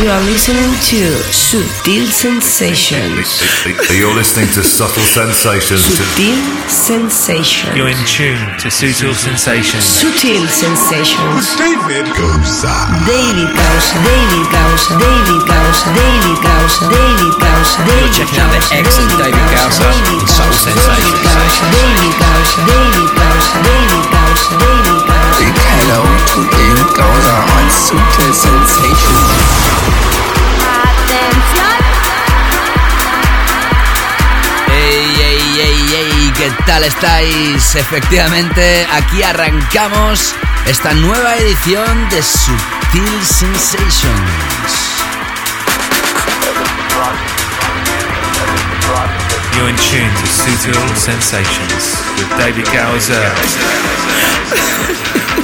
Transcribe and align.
You 0.00 0.08
are 0.08 0.24
listening 0.24 0.72
to 0.88 1.12
Sutil 1.28 2.08
Sensations. 2.08 3.36
You're 3.92 4.16
listening 4.16 4.48
to 4.56 4.64
Subtle 4.64 5.04
Sensations. 5.04 5.84
Sutil 5.84 6.40
Sensations. 6.64 7.76
You're 7.76 7.92
in 7.92 8.00
tune 8.08 8.40
to 8.64 8.72
Sutil 8.72 9.12
Sensations. 9.12 9.84
Sutil 9.84 10.48
Sensations. 10.48 11.52
David 11.60 12.08
Goza. 12.16 12.72
David 13.04 13.52
Gausa, 13.52 14.00
David 14.00 14.46
Gausa, 14.48 14.96
David 14.96 15.42
Gausa, 15.44 15.92
David 15.92 16.38
Gausa, 16.48 16.80
David 16.88 17.34
Gausa, 17.36 17.78
David 17.84 18.12
checking 18.16 18.40
out 18.40 18.56
the 18.56 18.80
excellent 18.80 19.20
David 19.20 19.46
Gausa 19.52 19.84
in 19.84 20.24
Soul 20.24 20.52
Sensations. 20.64 21.12
David 21.12 21.28
Gausa, 21.28 21.64
David 21.76 22.12
Gausa, 22.16 22.56
David 22.72 23.08
Gausa, 23.20 23.52
David 23.68 24.04
Gausa. 24.08 24.89
Big 25.40 25.56
hello 25.56 26.04
to 26.32 26.40
on. 27.00 27.60
Ey, 34.70 35.06
ey, 35.18 35.60
ey, 35.60 35.94
ey, 35.94 36.32
¿qué 36.36 36.50
tal 36.66 36.84
estáis? 36.84 37.74
Efectivamente, 37.74 38.86
aquí 38.92 39.22
arrancamos 39.22 40.34
esta 40.66 40.92
nueva 40.92 41.36
edición 41.36 42.08
de 42.10 42.22
Sutil 42.22 43.24
Sensations. 43.24 44.90
You're 49.56 49.68
in 49.70 49.76
tune 49.76 50.10
to 50.10 50.26
Sutil 50.26 50.96
Sensations 50.96 51.96
with 52.18 52.28
David 52.38 52.66
Gowser. 52.66 53.30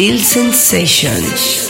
Sutil 0.00 0.24
Sensations. 0.24 1.69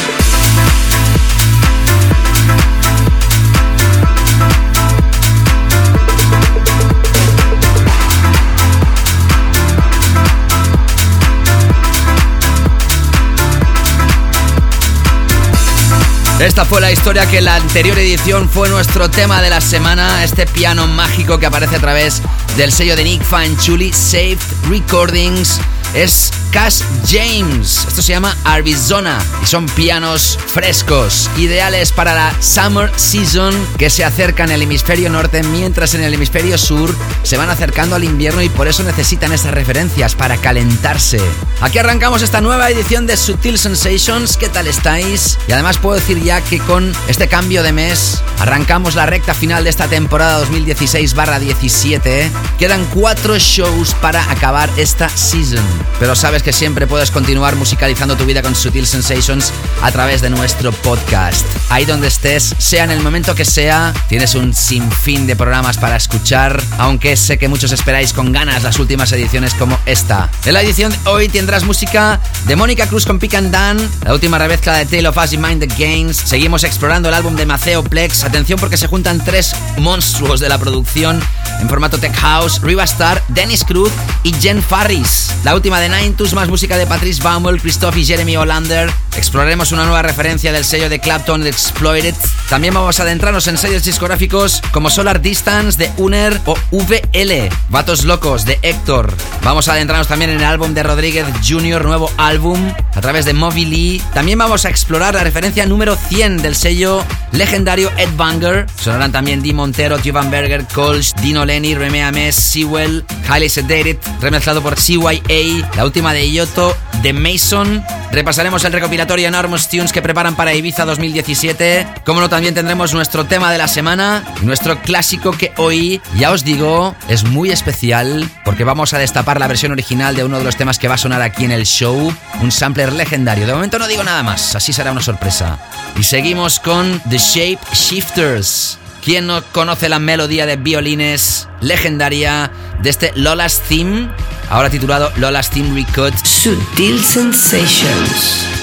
Esta 16.41 16.65
fue 16.65 16.81
la 16.81 16.91
historia 16.91 17.27
que 17.27 17.37
en 17.37 17.45
la 17.45 17.57
anterior 17.57 17.99
edición 17.99 18.49
fue 18.49 18.67
nuestro 18.67 19.11
tema 19.11 19.43
de 19.43 19.51
la 19.51 19.61
semana, 19.61 20.23
este 20.23 20.47
piano 20.47 20.87
mágico 20.87 21.37
que 21.37 21.45
aparece 21.45 21.75
a 21.75 21.79
través 21.79 22.23
del 22.57 22.71
sello 22.71 22.95
de 22.95 23.03
Nick 23.03 23.21
Fanchuli, 23.21 23.93
Saved 23.93 24.39
Recordings. 24.67 25.61
Es 25.93 26.31
Cash 26.51 26.81
James. 27.07 27.85
Esto 27.87 28.01
se 28.01 28.11
llama 28.11 28.35
Arizona 28.43 29.19
y 29.41 29.45
son 29.45 29.67
pianos 29.67 30.37
frescos, 30.47 31.29
ideales 31.37 31.91
para 31.91 32.13
la 32.13 32.33
summer 32.41 32.91
season 32.97 33.55
que 33.77 33.89
se 33.89 34.03
acerca 34.03 34.43
en 34.43 34.51
el 34.51 34.61
hemisferio 34.61 35.09
norte, 35.09 35.43
mientras 35.43 35.93
en 35.93 36.03
el 36.03 36.13
hemisferio 36.13 36.57
sur 36.57 36.93
se 37.23 37.37
van 37.37 37.49
acercando 37.49 37.95
al 37.95 38.03
invierno 38.03 38.41
y 38.41 38.49
por 38.49 38.67
eso 38.67 38.83
necesitan 38.83 39.31
estas 39.31 39.53
referencias 39.53 40.15
para 40.15 40.37
calentarse. 40.37 41.21
Aquí 41.61 41.77
arrancamos 41.77 42.21
esta 42.21 42.41
nueva 42.41 42.69
edición 42.69 43.07
de 43.07 43.15
Sutil 43.15 43.57
Sensations. 43.57 44.35
¿Qué 44.35 44.49
tal 44.49 44.67
estáis? 44.67 45.37
Y 45.47 45.53
además 45.53 45.77
puedo 45.77 45.95
decir 45.95 46.21
ya 46.21 46.41
que 46.41 46.59
con 46.59 46.93
este 47.07 47.27
cambio 47.27 47.63
de 47.63 47.71
mes 47.71 48.21
arrancamos 48.39 48.95
la 48.95 49.05
recta 49.05 49.33
final 49.33 49.63
de 49.63 49.69
esta 49.69 49.87
temporada 49.87 50.45
2016-17. 50.45 52.29
Quedan 52.59 52.85
cuatro 52.93 53.37
shows 53.37 53.93
para 53.95 54.29
acabar 54.29 54.69
esta 54.77 55.07
season. 55.09 55.65
Pero 55.99 56.15
sabes 56.15 56.40
que 56.41 56.53
siempre 56.53 56.87
puedes 56.87 57.11
continuar 57.11 57.55
musicalizando 57.55 58.15
tu 58.15 58.25
vida 58.25 58.41
con 58.41 58.55
Sutil 58.55 58.87
Sensations 58.87 59.51
a 59.81 59.91
través 59.91 60.21
de 60.21 60.29
nuestro 60.29 60.71
podcast. 60.71 61.45
Ahí 61.69 61.85
donde 61.85 62.07
estés, 62.07 62.55
sea 62.57 62.83
en 62.83 62.91
el 62.91 63.01
momento 63.01 63.35
que 63.35 63.45
sea, 63.45 63.93
tienes 64.09 64.35
un 64.35 64.53
sinfín 64.53 65.27
de 65.27 65.35
programas 65.35 65.77
para 65.77 65.95
escuchar, 65.95 66.61
aunque 66.77 67.15
sé 67.15 67.37
que 67.37 67.47
muchos 67.47 67.71
esperáis 67.71 68.13
con 68.13 68.31
ganas 68.31 68.63
las 68.63 68.79
últimas 68.79 69.11
ediciones 69.11 69.53
como 69.53 69.77
esta. 69.85 70.29
En 70.45 70.53
la 70.53 70.61
edición 70.61 70.93
hoy 71.05 71.29
tendrás 71.29 71.63
música 71.63 72.19
de 72.45 72.55
Mónica 72.55 72.87
Cruz 72.87 73.05
con 73.05 73.19
Pick 73.19 73.35
and 73.35 73.51
Dan, 73.51 73.89
la 74.03 74.13
última 74.13 74.37
remezcla 74.37 74.77
de 74.77 74.85
Tale 74.85 75.07
of 75.07 75.17
Us 75.17 75.37
Mind 75.37 75.59
the 75.59 75.67
Games. 75.67 76.17
Seguimos 76.17 76.63
explorando 76.63 77.09
el 77.09 77.15
álbum 77.15 77.35
de 77.35 77.45
Maceo 77.45 77.83
Plex. 77.83 78.23
Atención 78.23 78.59
porque 78.59 78.77
se 78.77 78.87
juntan 78.87 79.23
tres 79.23 79.55
monstruos 79.77 80.39
de 80.39 80.49
la 80.49 80.57
producción 80.57 81.21
en 81.59 81.69
formato 81.69 81.97
Tech 81.97 82.15
House, 82.15 82.61
Riva 82.61 82.83
Star, 82.83 83.23
Dennis 83.27 83.63
Cruz 83.63 83.91
y 84.23 84.33
Jen 84.33 84.61
Farris. 84.63 85.31
La 85.43 85.55
última 85.55 85.79
de 85.79 85.89
Nintus, 86.31 86.33
más 86.33 86.49
música 86.49 86.77
de 86.77 86.87
Patrice 86.87 87.21
Baumel, 87.21 87.61
Christoph 87.61 87.97
y 87.97 88.05
Jeremy 88.05 88.37
Hollander. 88.37 88.91
Exploraremos 89.17 89.71
una 89.71 89.83
nueva 89.83 90.01
referencia 90.01 90.51
del 90.51 90.63
sello 90.63 90.89
de 90.89 90.99
Clapton 90.99 91.45
Exploited. 91.45 92.15
También 92.49 92.73
vamos 92.73 92.99
a 92.99 93.03
adentrarnos 93.03 93.47
en 93.47 93.57
sellos 93.57 93.83
discográficos 93.83 94.61
como 94.71 94.89
Solar 94.89 95.21
Distance 95.21 95.77
de 95.77 95.91
Uner 95.97 96.39
o 96.45 96.57
VL. 96.71 97.49
Vatos 97.69 98.03
Locos 98.03 98.45
de 98.45 98.59
Héctor. 98.61 99.13
Vamos 99.43 99.67
a 99.67 99.73
adentrarnos 99.73 100.07
también 100.07 100.31
en 100.31 100.37
el 100.37 100.43
álbum 100.43 100.73
de 100.73 100.83
Rodríguez 100.83 101.25
Jr., 101.47 101.83
nuevo 101.83 102.09
álbum, 102.17 102.59
a 102.93 103.01
través 103.01 103.25
de 103.25 103.33
Moby 103.33 103.65
Lee. 103.65 104.01
También 104.13 104.39
vamos 104.39 104.65
a 104.65 104.69
explorar 104.69 105.15
la 105.15 105.23
referencia 105.23 105.65
número 105.65 105.95
100 105.95 106.41
del 106.41 106.55
sello 106.55 107.03
legendario 107.31 107.91
Ed 107.97 108.09
Banger. 108.15 108.65
Sonarán 108.81 109.11
también 109.11 109.41
Dee 109.41 109.53
Montero, 109.53 109.97
Jovan 110.03 110.31
Berger, 110.31 110.65
Colch, 110.73 111.13
Dino 111.21 111.45
Lenny, 111.45 111.75
Remy 111.75 112.01
Ames, 112.01 112.35
Sewell, 112.35 113.05
Highly 113.27 113.49
Sedated, 113.49 113.97
remezclado 114.21 114.61
por 114.61 114.79
CYA, 114.79 115.69
la 115.75 115.85
última 115.85 116.13
de 116.13 116.20
Yoto, 116.29 116.75
The 117.01 117.13
Mason. 117.13 117.83
Repasaremos 118.11 118.63
el 118.65 118.73
recopilatorio 118.73 119.27
Enormous 119.27 119.69
Tunes 119.69 119.91
que 119.93 120.01
preparan 120.01 120.35
para 120.35 120.53
Ibiza 120.53 120.85
2017. 120.85 121.87
Como 122.05 122.19
no, 122.19 122.29
también 122.29 122.53
tendremos 122.53 122.93
nuestro 122.93 123.25
tema 123.25 123.51
de 123.51 123.57
la 123.57 123.67
semana, 123.67 124.23
nuestro 124.41 124.79
clásico 124.81 125.31
que 125.31 125.53
hoy, 125.57 126.01
ya 126.17 126.31
os 126.31 126.43
digo, 126.43 126.95
es 127.07 127.23
muy 127.23 127.51
especial 127.51 128.29
porque 128.43 128.63
vamos 128.63 128.93
a 128.93 128.99
destapar 128.99 129.39
la 129.39 129.47
versión 129.47 129.71
original 129.71 130.15
de 130.15 130.23
uno 130.23 130.37
de 130.37 130.43
los 130.43 130.57
temas 130.57 130.77
que 130.77 130.87
va 130.87 130.95
a 130.95 130.99
sonar 130.99 131.21
aquí 131.21 131.45
en 131.45 131.51
el 131.51 131.65
show, 131.65 132.13
un 132.41 132.51
sampler 132.51 132.93
legendario. 132.93 133.47
De 133.47 133.53
momento 133.53 133.79
no 133.79 133.87
digo 133.87 134.03
nada 134.03 134.23
más, 134.23 134.55
así 134.55 134.73
será 134.73 134.91
una 134.91 135.01
sorpresa. 135.01 135.57
Y 135.97 136.03
seguimos 136.03 136.59
con 136.59 137.01
The 137.09 137.17
Shape 137.17 137.59
Shifters. 137.73 138.80
¿Quién 139.01 139.25
no 139.25 139.43
conoce 139.51 139.89
la 139.89 139.97
melodía 139.97 140.45
de 140.45 140.57
violines 140.57 141.47
legendaria 141.59 142.51
de 142.81 142.89
este 142.91 143.11
Lola's 143.15 143.61
Theme? 143.67 144.09
Ahora 144.49 144.69
titulado 144.69 145.11
Lola's 145.17 145.49
Theme 145.49 145.73
Recut. 145.73 146.13
Sutil 146.23 147.03
Sensations. 147.03 148.60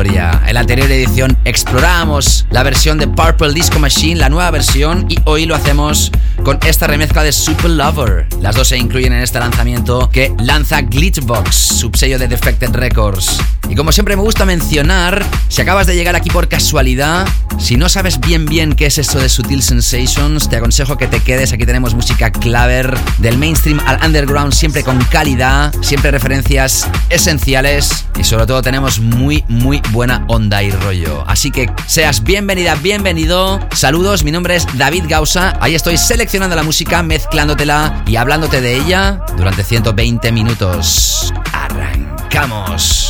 En 0.00 0.54
la 0.54 0.60
anterior 0.60 0.90
edición 0.90 1.36
exploramos 1.44 2.46
la 2.50 2.62
versión 2.62 2.96
de 2.96 3.06
Purple 3.06 3.52
Disco 3.52 3.78
Machine, 3.78 4.16
la 4.16 4.30
nueva 4.30 4.50
versión, 4.50 5.04
y 5.10 5.18
hoy 5.26 5.44
lo 5.44 5.54
hacemos 5.54 6.10
con 6.42 6.58
esta 6.66 6.86
remezcla 6.86 7.22
de 7.22 7.32
Super 7.32 7.68
Lover. 7.72 8.26
Las 8.40 8.56
dos 8.56 8.68
se 8.68 8.78
incluyen 8.78 9.12
en 9.12 9.22
este 9.22 9.38
lanzamiento 9.38 10.08
que 10.10 10.32
lanza 10.38 10.80
Glitchbox, 10.80 11.54
subsello 11.54 12.18
de 12.18 12.28
Defected 12.28 12.70
Records. 12.70 13.40
Y 13.70 13.76
como 13.76 13.92
siempre 13.92 14.16
me 14.16 14.22
gusta 14.22 14.44
mencionar, 14.44 15.24
si 15.48 15.62
acabas 15.62 15.86
de 15.86 15.94
llegar 15.94 16.16
aquí 16.16 16.28
por 16.28 16.48
casualidad, 16.48 17.24
si 17.60 17.76
no 17.76 17.88
sabes 17.88 18.18
bien 18.18 18.44
bien 18.44 18.72
qué 18.72 18.86
es 18.86 18.98
esto 18.98 19.20
de 19.20 19.28
Sutil 19.28 19.62
Sensations, 19.62 20.48
te 20.48 20.56
aconsejo 20.56 20.98
que 20.98 21.06
te 21.06 21.20
quedes. 21.20 21.52
Aquí 21.52 21.64
tenemos 21.64 21.94
música 21.94 22.32
claver 22.32 22.98
del 23.18 23.38
mainstream 23.38 23.78
al 23.86 24.04
underground, 24.04 24.52
siempre 24.52 24.82
con 24.82 24.98
calidad, 25.04 25.72
siempre 25.82 26.10
referencias 26.10 26.88
esenciales 27.10 28.06
y 28.18 28.24
sobre 28.24 28.46
todo 28.46 28.60
tenemos 28.60 28.98
muy 28.98 29.44
muy 29.46 29.80
buena 29.90 30.24
onda 30.26 30.64
y 30.64 30.72
rollo. 30.72 31.22
Así 31.28 31.52
que 31.52 31.70
seas 31.86 32.24
bienvenida, 32.24 32.74
bienvenido. 32.74 33.60
Saludos, 33.72 34.24
mi 34.24 34.32
nombre 34.32 34.56
es 34.56 34.66
David 34.78 35.04
Gausa. 35.06 35.56
Ahí 35.60 35.76
estoy 35.76 35.96
seleccionando 35.96 36.56
la 36.56 36.64
música, 36.64 37.04
mezclándotela 37.04 38.02
y 38.04 38.16
hablándote 38.16 38.60
de 38.60 38.78
ella 38.78 39.24
durante 39.36 39.62
120 39.62 40.32
minutos. 40.32 41.32
Arrancamos. 41.52 43.09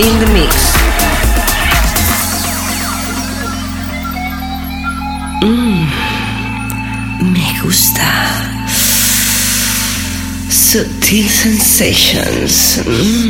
In 0.00 0.18
the 0.18 0.26
mix. 0.32 0.54
Mm, 5.42 5.84
me 7.32 7.46
gusta. 7.60 8.10
Sutil 10.48 11.28
Sensations. 11.28 12.78
Mm. 12.86 13.29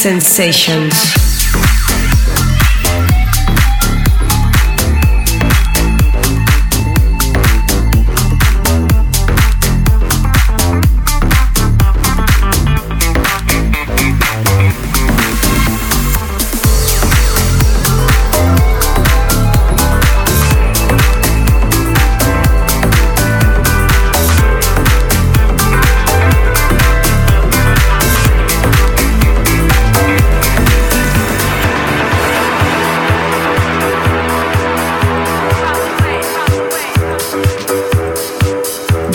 sensations. 0.00 1.29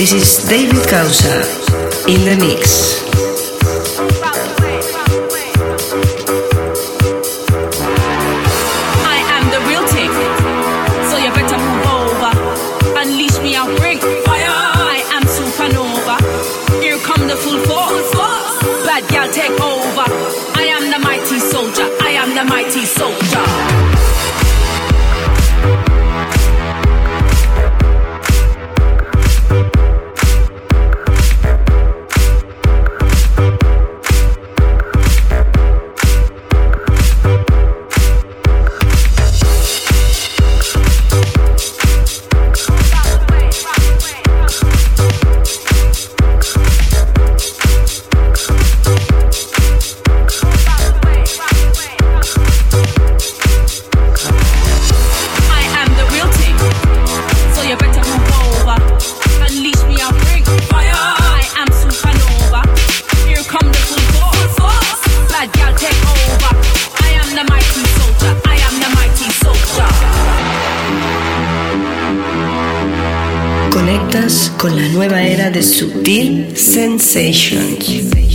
This 0.06 0.14
is 0.14 0.48
David 0.48 0.88
Causa 0.88 1.42
in 2.08 2.26
the 2.26 2.38
mix. 2.40 3.05
Conectas 73.72 74.54
con 74.58 74.74
la 74.76 74.88
nueva 74.90 75.22
era 75.22 75.50
de 75.50 75.62
Subtil 75.62 76.56
Sensations. 76.56 78.35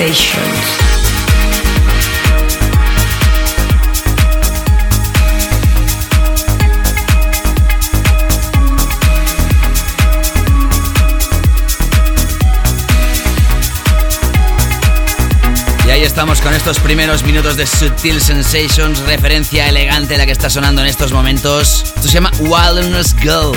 Sensations. 0.00 0.80
Ahí 15.90 16.04
estamos 16.04 16.40
con 16.40 16.54
estos 16.54 16.78
primeros 16.78 17.22
minutos 17.24 17.58
de 17.58 17.66
Sutil 17.66 18.22
Sensations, 18.22 19.00
referencia 19.00 19.68
elegante 19.68 20.16
la 20.16 20.24
que 20.24 20.32
está 20.32 20.48
sonando 20.48 20.80
en 20.80 20.86
estos 20.86 21.12
momentos. 21.12 21.82
Esto 21.94 22.02
se 22.02 22.14
llama 22.14 22.30
Wilderness 22.38 23.14
Girl 23.20 23.52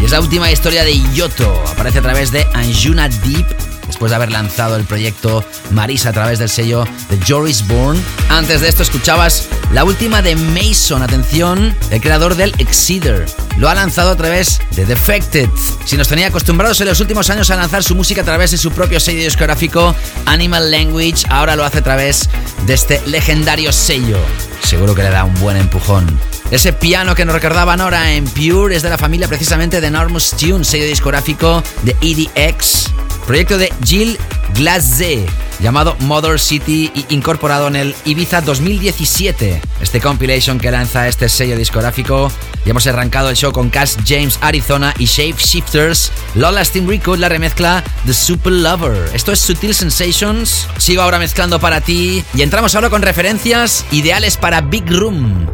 y 0.00 0.06
es 0.06 0.10
la 0.10 0.20
última 0.20 0.50
historia 0.50 0.82
de 0.82 1.00
Yoto. 1.12 1.62
Aparece 1.68 2.00
a 2.00 2.02
través 2.02 2.32
de 2.32 2.44
Anjuna 2.52 3.08
Deep 3.08 3.46
después 3.86 4.10
de 4.10 4.16
haber 4.16 4.32
lanzado 4.32 4.76
el 4.76 4.84
proyecto 4.84 5.44
Marisa 5.70 6.10
a 6.10 6.12
través 6.12 6.38
del 6.38 6.48
sello 6.48 6.84
de 7.08 7.18
Joris 7.26 7.66
Bourne. 7.66 8.00
Antes 8.28 8.60
de 8.60 8.68
esto 8.68 8.82
escuchabas 8.82 9.48
la 9.72 9.84
última 9.84 10.22
de 10.22 10.36
Mason, 10.36 11.02
atención, 11.02 11.74
el 11.90 12.00
creador 12.00 12.36
del 12.36 12.54
Exceeder. 12.58 13.26
Lo 13.56 13.68
ha 13.68 13.74
lanzado 13.74 14.10
a 14.10 14.16
través 14.16 14.60
de 14.76 14.84
Defected. 14.84 15.48
Si 15.84 15.96
nos 15.96 16.08
tenía 16.08 16.28
acostumbrados 16.28 16.80
en 16.80 16.88
los 16.88 17.00
últimos 17.00 17.30
años 17.30 17.50
a 17.50 17.56
lanzar 17.56 17.82
su 17.82 17.94
música 17.94 18.22
a 18.22 18.24
través 18.24 18.50
de 18.50 18.58
su 18.58 18.70
propio 18.72 19.00
sello 19.00 19.22
discográfico 19.22 19.94
Animal 20.26 20.70
Language, 20.70 21.24
ahora 21.28 21.56
lo 21.56 21.64
hace 21.64 21.78
a 21.78 21.82
través 21.82 22.28
de 22.66 22.74
este 22.74 23.00
legendario 23.06 23.72
sello. 23.72 24.18
Seguro 24.62 24.94
que 24.94 25.02
le 25.02 25.10
da 25.10 25.24
un 25.24 25.34
buen 25.40 25.56
empujón. 25.56 26.06
Ese 26.50 26.72
piano 26.72 27.14
que 27.14 27.24
nos 27.24 27.34
recordaban 27.34 27.80
ahora 27.80 28.12
en 28.12 28.24
Pure 28.26 28.76
es 28.76 28.82
de 28.82 28.90
la 28.90 28.98
familia 28.98 29.28
precisamente 29.28 29.80
de 29.80 29.86
Enormous 29.86 30.30
Tune, 30.32 30.64
sello 30.64 30.86
discográfico 30.86 31.62
de 31.82 31.96
EDX. 32.00 32.90
Proyecto 33.26 33.56
de 33.56 33.72
Jill 33.84 34.18
Glazé, 34.54 35.26
llamado 35.60 35.96
Mother 36.00 36.40
City 36.40 36.90
y 36.94 37.06
incorporado 37.14 37.68
en 37.68 37.76
el 37.76 37.94
Ibiza 38.04 38.40
2017. 38.40 39.60
Este 39.80 40.00
compilation 40.00 40.58
que 40.58 40.70
lanza 40.70 41.08
este 41.08 41.28
sello 41.28 41.56
discográfico. 41.56 42.30
Ya 42.64 42.70
hemos 42.70 42.86
arrancado 42.86 43.30
el 43.30 43.36
show 43.36 43.52
con 43.52 43.70
Cass 43.70 43.98
James 44.06 44.38
Arizona 44.40 44.94
y 44.98 45.06
Shape 45.06 45.36
Shifters. 45.38 46.10
Lola 46.34 46.64
Steam 46.64 46.88
Record 46.88 47.18
la 47.18 47.28
remezcla 47.28 47.84
The 48.06 48.14
Super 48.14 48.52
Lover. 48.52 49.10
Esto 49.14 49.32
es 49.32 49.40
Sutil 49.40 49.74
Sensations. 49.74 50.66
Sigo 50.78 51.02
ahora 51.02 51.18
mezclando 51.18 51.60
para 51.60 51.80
ti 51.80 52.24
y 52.34 52.42
entramos 52.42 52.74
ahora 52.74 52.90
con 52.90 53.02
referencias 53.02 53.84
ideales 53.90 54.36
para 54.36 54.60
Big 54.60 54.90
Room. 54.90 55.46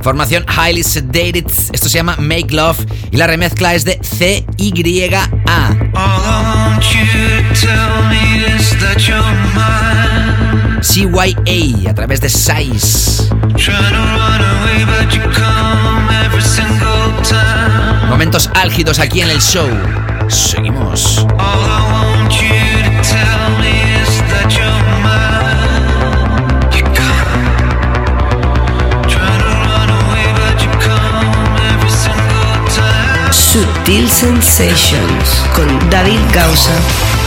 Formación 0.00 0.46
Highly 0.48 0.82
Sedated. 0.82 1.46
Esto 1.72 1.88
se 1.88 1.98
llama 1.98 2.16
Make 2.18 2.54
Love 2.54 2.78
y 3.10 3.16
la 3.16 3.26
remezcla 3.26 3.74
es 3.74 3.84
de 3.84 3.98
CYA. 4.02 5.28
CYA 10.82 11.90
a 11.90 11.94
través 11.94 12.20
de 12.20 12.28
Size. 12.28 13.28
Momentos 18.08 18.50
álgidos 18.54 18.98
aquí 18.98 19.20
en 19.20 19.30
el 19.30 19.40
show. 19.40 19.68
Seguimos. 20.28 21.26
Sutil 33.30 34.08
Sensations 34.10 35.44
con 35.54 35.90
David 35.90 36.20
Gausa. 36.32 37.17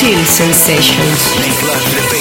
Sutil 0.00 0.24
Sensations. 0.24 2.19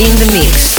In 0.00 0.10
the 0.16 0.26
mix. 0.32 0.73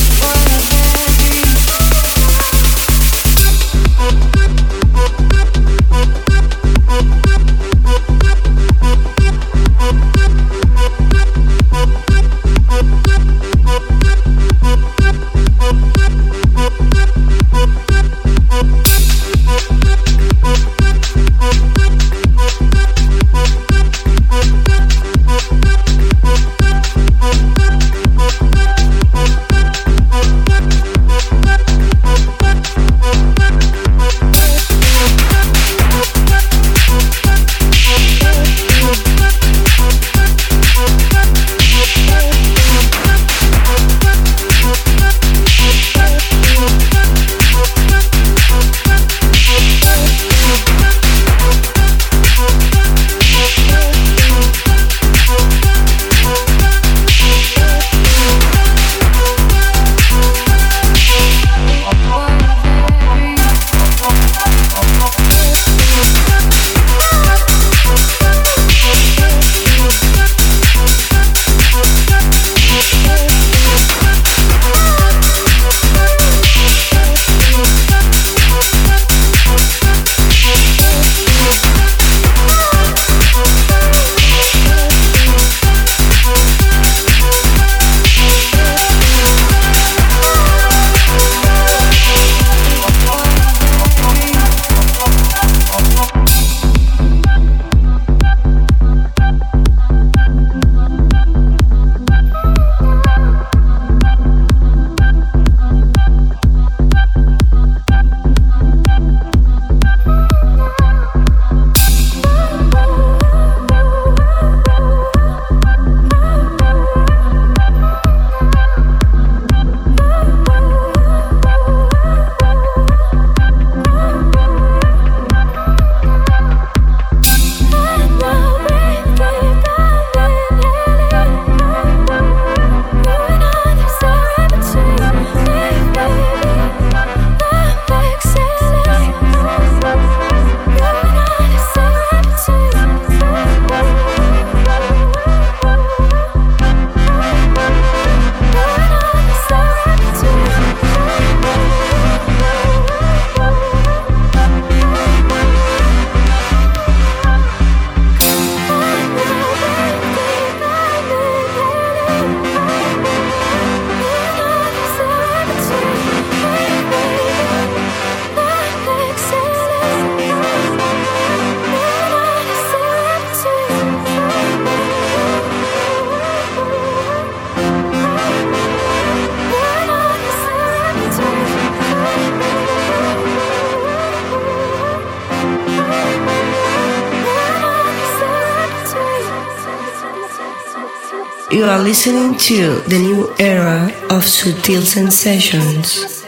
Are 191.75 191.83
listening 191.83 192.37
to 192.37 192.79
the 192.87 192.97
new 192.97 193.35
era 193.37 193.91
of 194.09 194.23
Sutil 194.23 194.81
Sensations. 194.81 196.23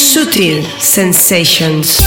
Sutil 0.00 0.64
Sensations. 0.80 2.00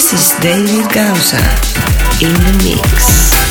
This 0.00 0.14
is 0.14 0.40
David 0.40 0.90
Gausa 0.94 1.36
in 2.24 2.32
the 2.32 2.54
mix. 2.64 3.49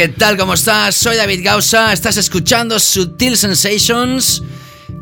¿Qué 0.00 0.08
tal? 0.08 0.38
¿Cómo 0.38 0.54
estás? 0.54 0.96
Soy 0.96 1.18
David 1.18 1.40
Gausa, 1.44 1.92
estás 1.92 2.16
escuchando 2.16 2.80
Sutil 2.80 3.36
Sensations 3.36 4.42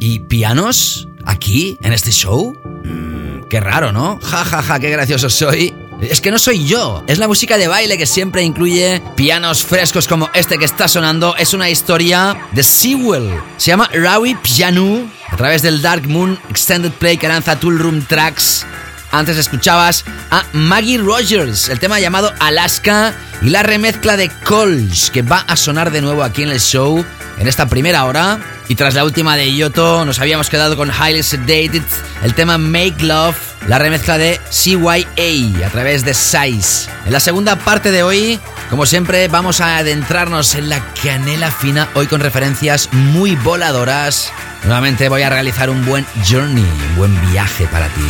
y 0.00 0.18
pianos 0.18 1.06
aquí 1.24 1.78
en 1.82 1.92
este 1.92 2.10
show. 2.10 2.52
Mm, 2.82 3.46
qué 3.48 3.60
raro, 3.60 3.92
¿no? 3.92 4.18
Ja, 4.20 4.44
ja, 4.44 4.60
ja, 4.60 4.80
qué 4.80 4.90
gracioso 4.90 5.30
soy. 5.30 5.72
Es 6.02 6.20
que 6.20 6.32
no 6.32 6.38
soy 6.40 6.66
yo, 6.66 7.04
es 7.06 7.18
la 7.18 7.28
música 7.28 7.56
de 7.58 7.68
baile 7.68 7.96
que 7.96 8.06
siempre 8.06 8.42
incluye 8.42 9.00
pianos 9.14 9.62
frescos 9.62 10.08
como 10.08 10.30
este 10.34 10.58
que 10.58 10.64
está 10.64 10.88
sonando. 10.88 11.36
Es 11.36 11.54
una 11.54 11.70
historia 11.70 12.36
de 12.50 12.64
Sewell. 12.64 13.30
Se 13.56 13.70
llama 13.70 13.88
Rawi 13.92 14.34
Piano 14.34 15.08
a 15.28 15.36
través 15.36 15.62
del 15.62 15.80
Dark 15.80 16.08
Moon 16.08 16.36
Extended 16.50 16.90
Play 16.90 17.18
que 17.18 17.28
lanza 17.28 17.60
Tool 17.60 17.78
Room 17.78 18.04
Tracks 18.04 18.66
antes 19.10 19.36
escuchabas 19.36 20.04
a 20.30 20.44
Maggie 20.52 20.98
Rogers, 20.98 21.68
el 21.68 21.78
tema 21.78 22.00
llamado 22.00 22.32
Alaska 22.38 23.14
y 23.42 23.50
la 23.50 23.62
remezcla 23.62 24.16
de 24.16 24.30
Coles, 24.44 25.10
que 25.10 25.22
va 25.22 25.44
a 25.46 25.56
sonar 25.56 25.90
de 25.90 26.00
nuevo 26.00 26.22
aquí 26.22 26.42
en 26.42 26.50
el 26.50 26.60
show 26.60 27.04
en 27.38 27.48
esta 27.48 27.66
primera 27.66 28.04
hora. 28.04 28.40
Y 28.68 28.74
tras 28.74 28.94
la 28.94 29.04
última 29.04 29.34
de 29.34 29.54
Yoto, 29.54 30.04
nos 30.04 30.20
habíamos 30.20 30.50
quedado 30.50 30.76
con 30.76 30.90
Highly 30.90 31.22
Sedated, 31.22 31.82
el 32.22 32.34
tema 32.34 32.58
Make 32.58 33.02
Love, 33.02 33.36
la 33.66 33.78
remezcla 33.78 34.18
de 34.18 34.38
CYA 34.50 35.66
a 35.66 35.70
través 35.70 36.04
de 36.04 36.12
Size. 36.12 36.90
En 37.06 37.12
la 37.14 37.20
segunda 37.20 37.56
parte 37.56 37.90
de 37.90 38.02
hoy, 38.02 38.38
como 38.68 38.84
siempre, 38.84 39.26
vamos 39.28 39.62
a 39.62 39.78
adentrarnos 39.78 40.54
en 40.54 40.68
la 40.68 40.84
canela 41.02 41.50
fina, 41.50 41.88
hoy 41.94 42.08
con 42.08 42.20
referencias 42.20 42.90
muy 42.92 43.36
voladoras. 43.36 44.30
Nuevamente 44.64 45.08
voy 45.08 45.22
a 45.22 45.30
realizar 45.30 45.70
un 45.70 45.86
buen 45.86 46.04
journey, 46.28 46.62
un 46.90 46.96
buen 46.96 47.30
viaje 47.30 47.66
para 47.68 47.86
ti. 47.88 48.02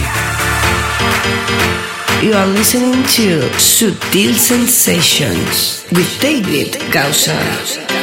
You 2.20 2.34
are 2.34 2.50
listening 2.50 3.04
to 3.04 3.48
Sutil 3.60 4.36
Sensations 4.36 5.84
with 5.92 6.08
David 6.20 6.76
Gausser. 6.92 7.97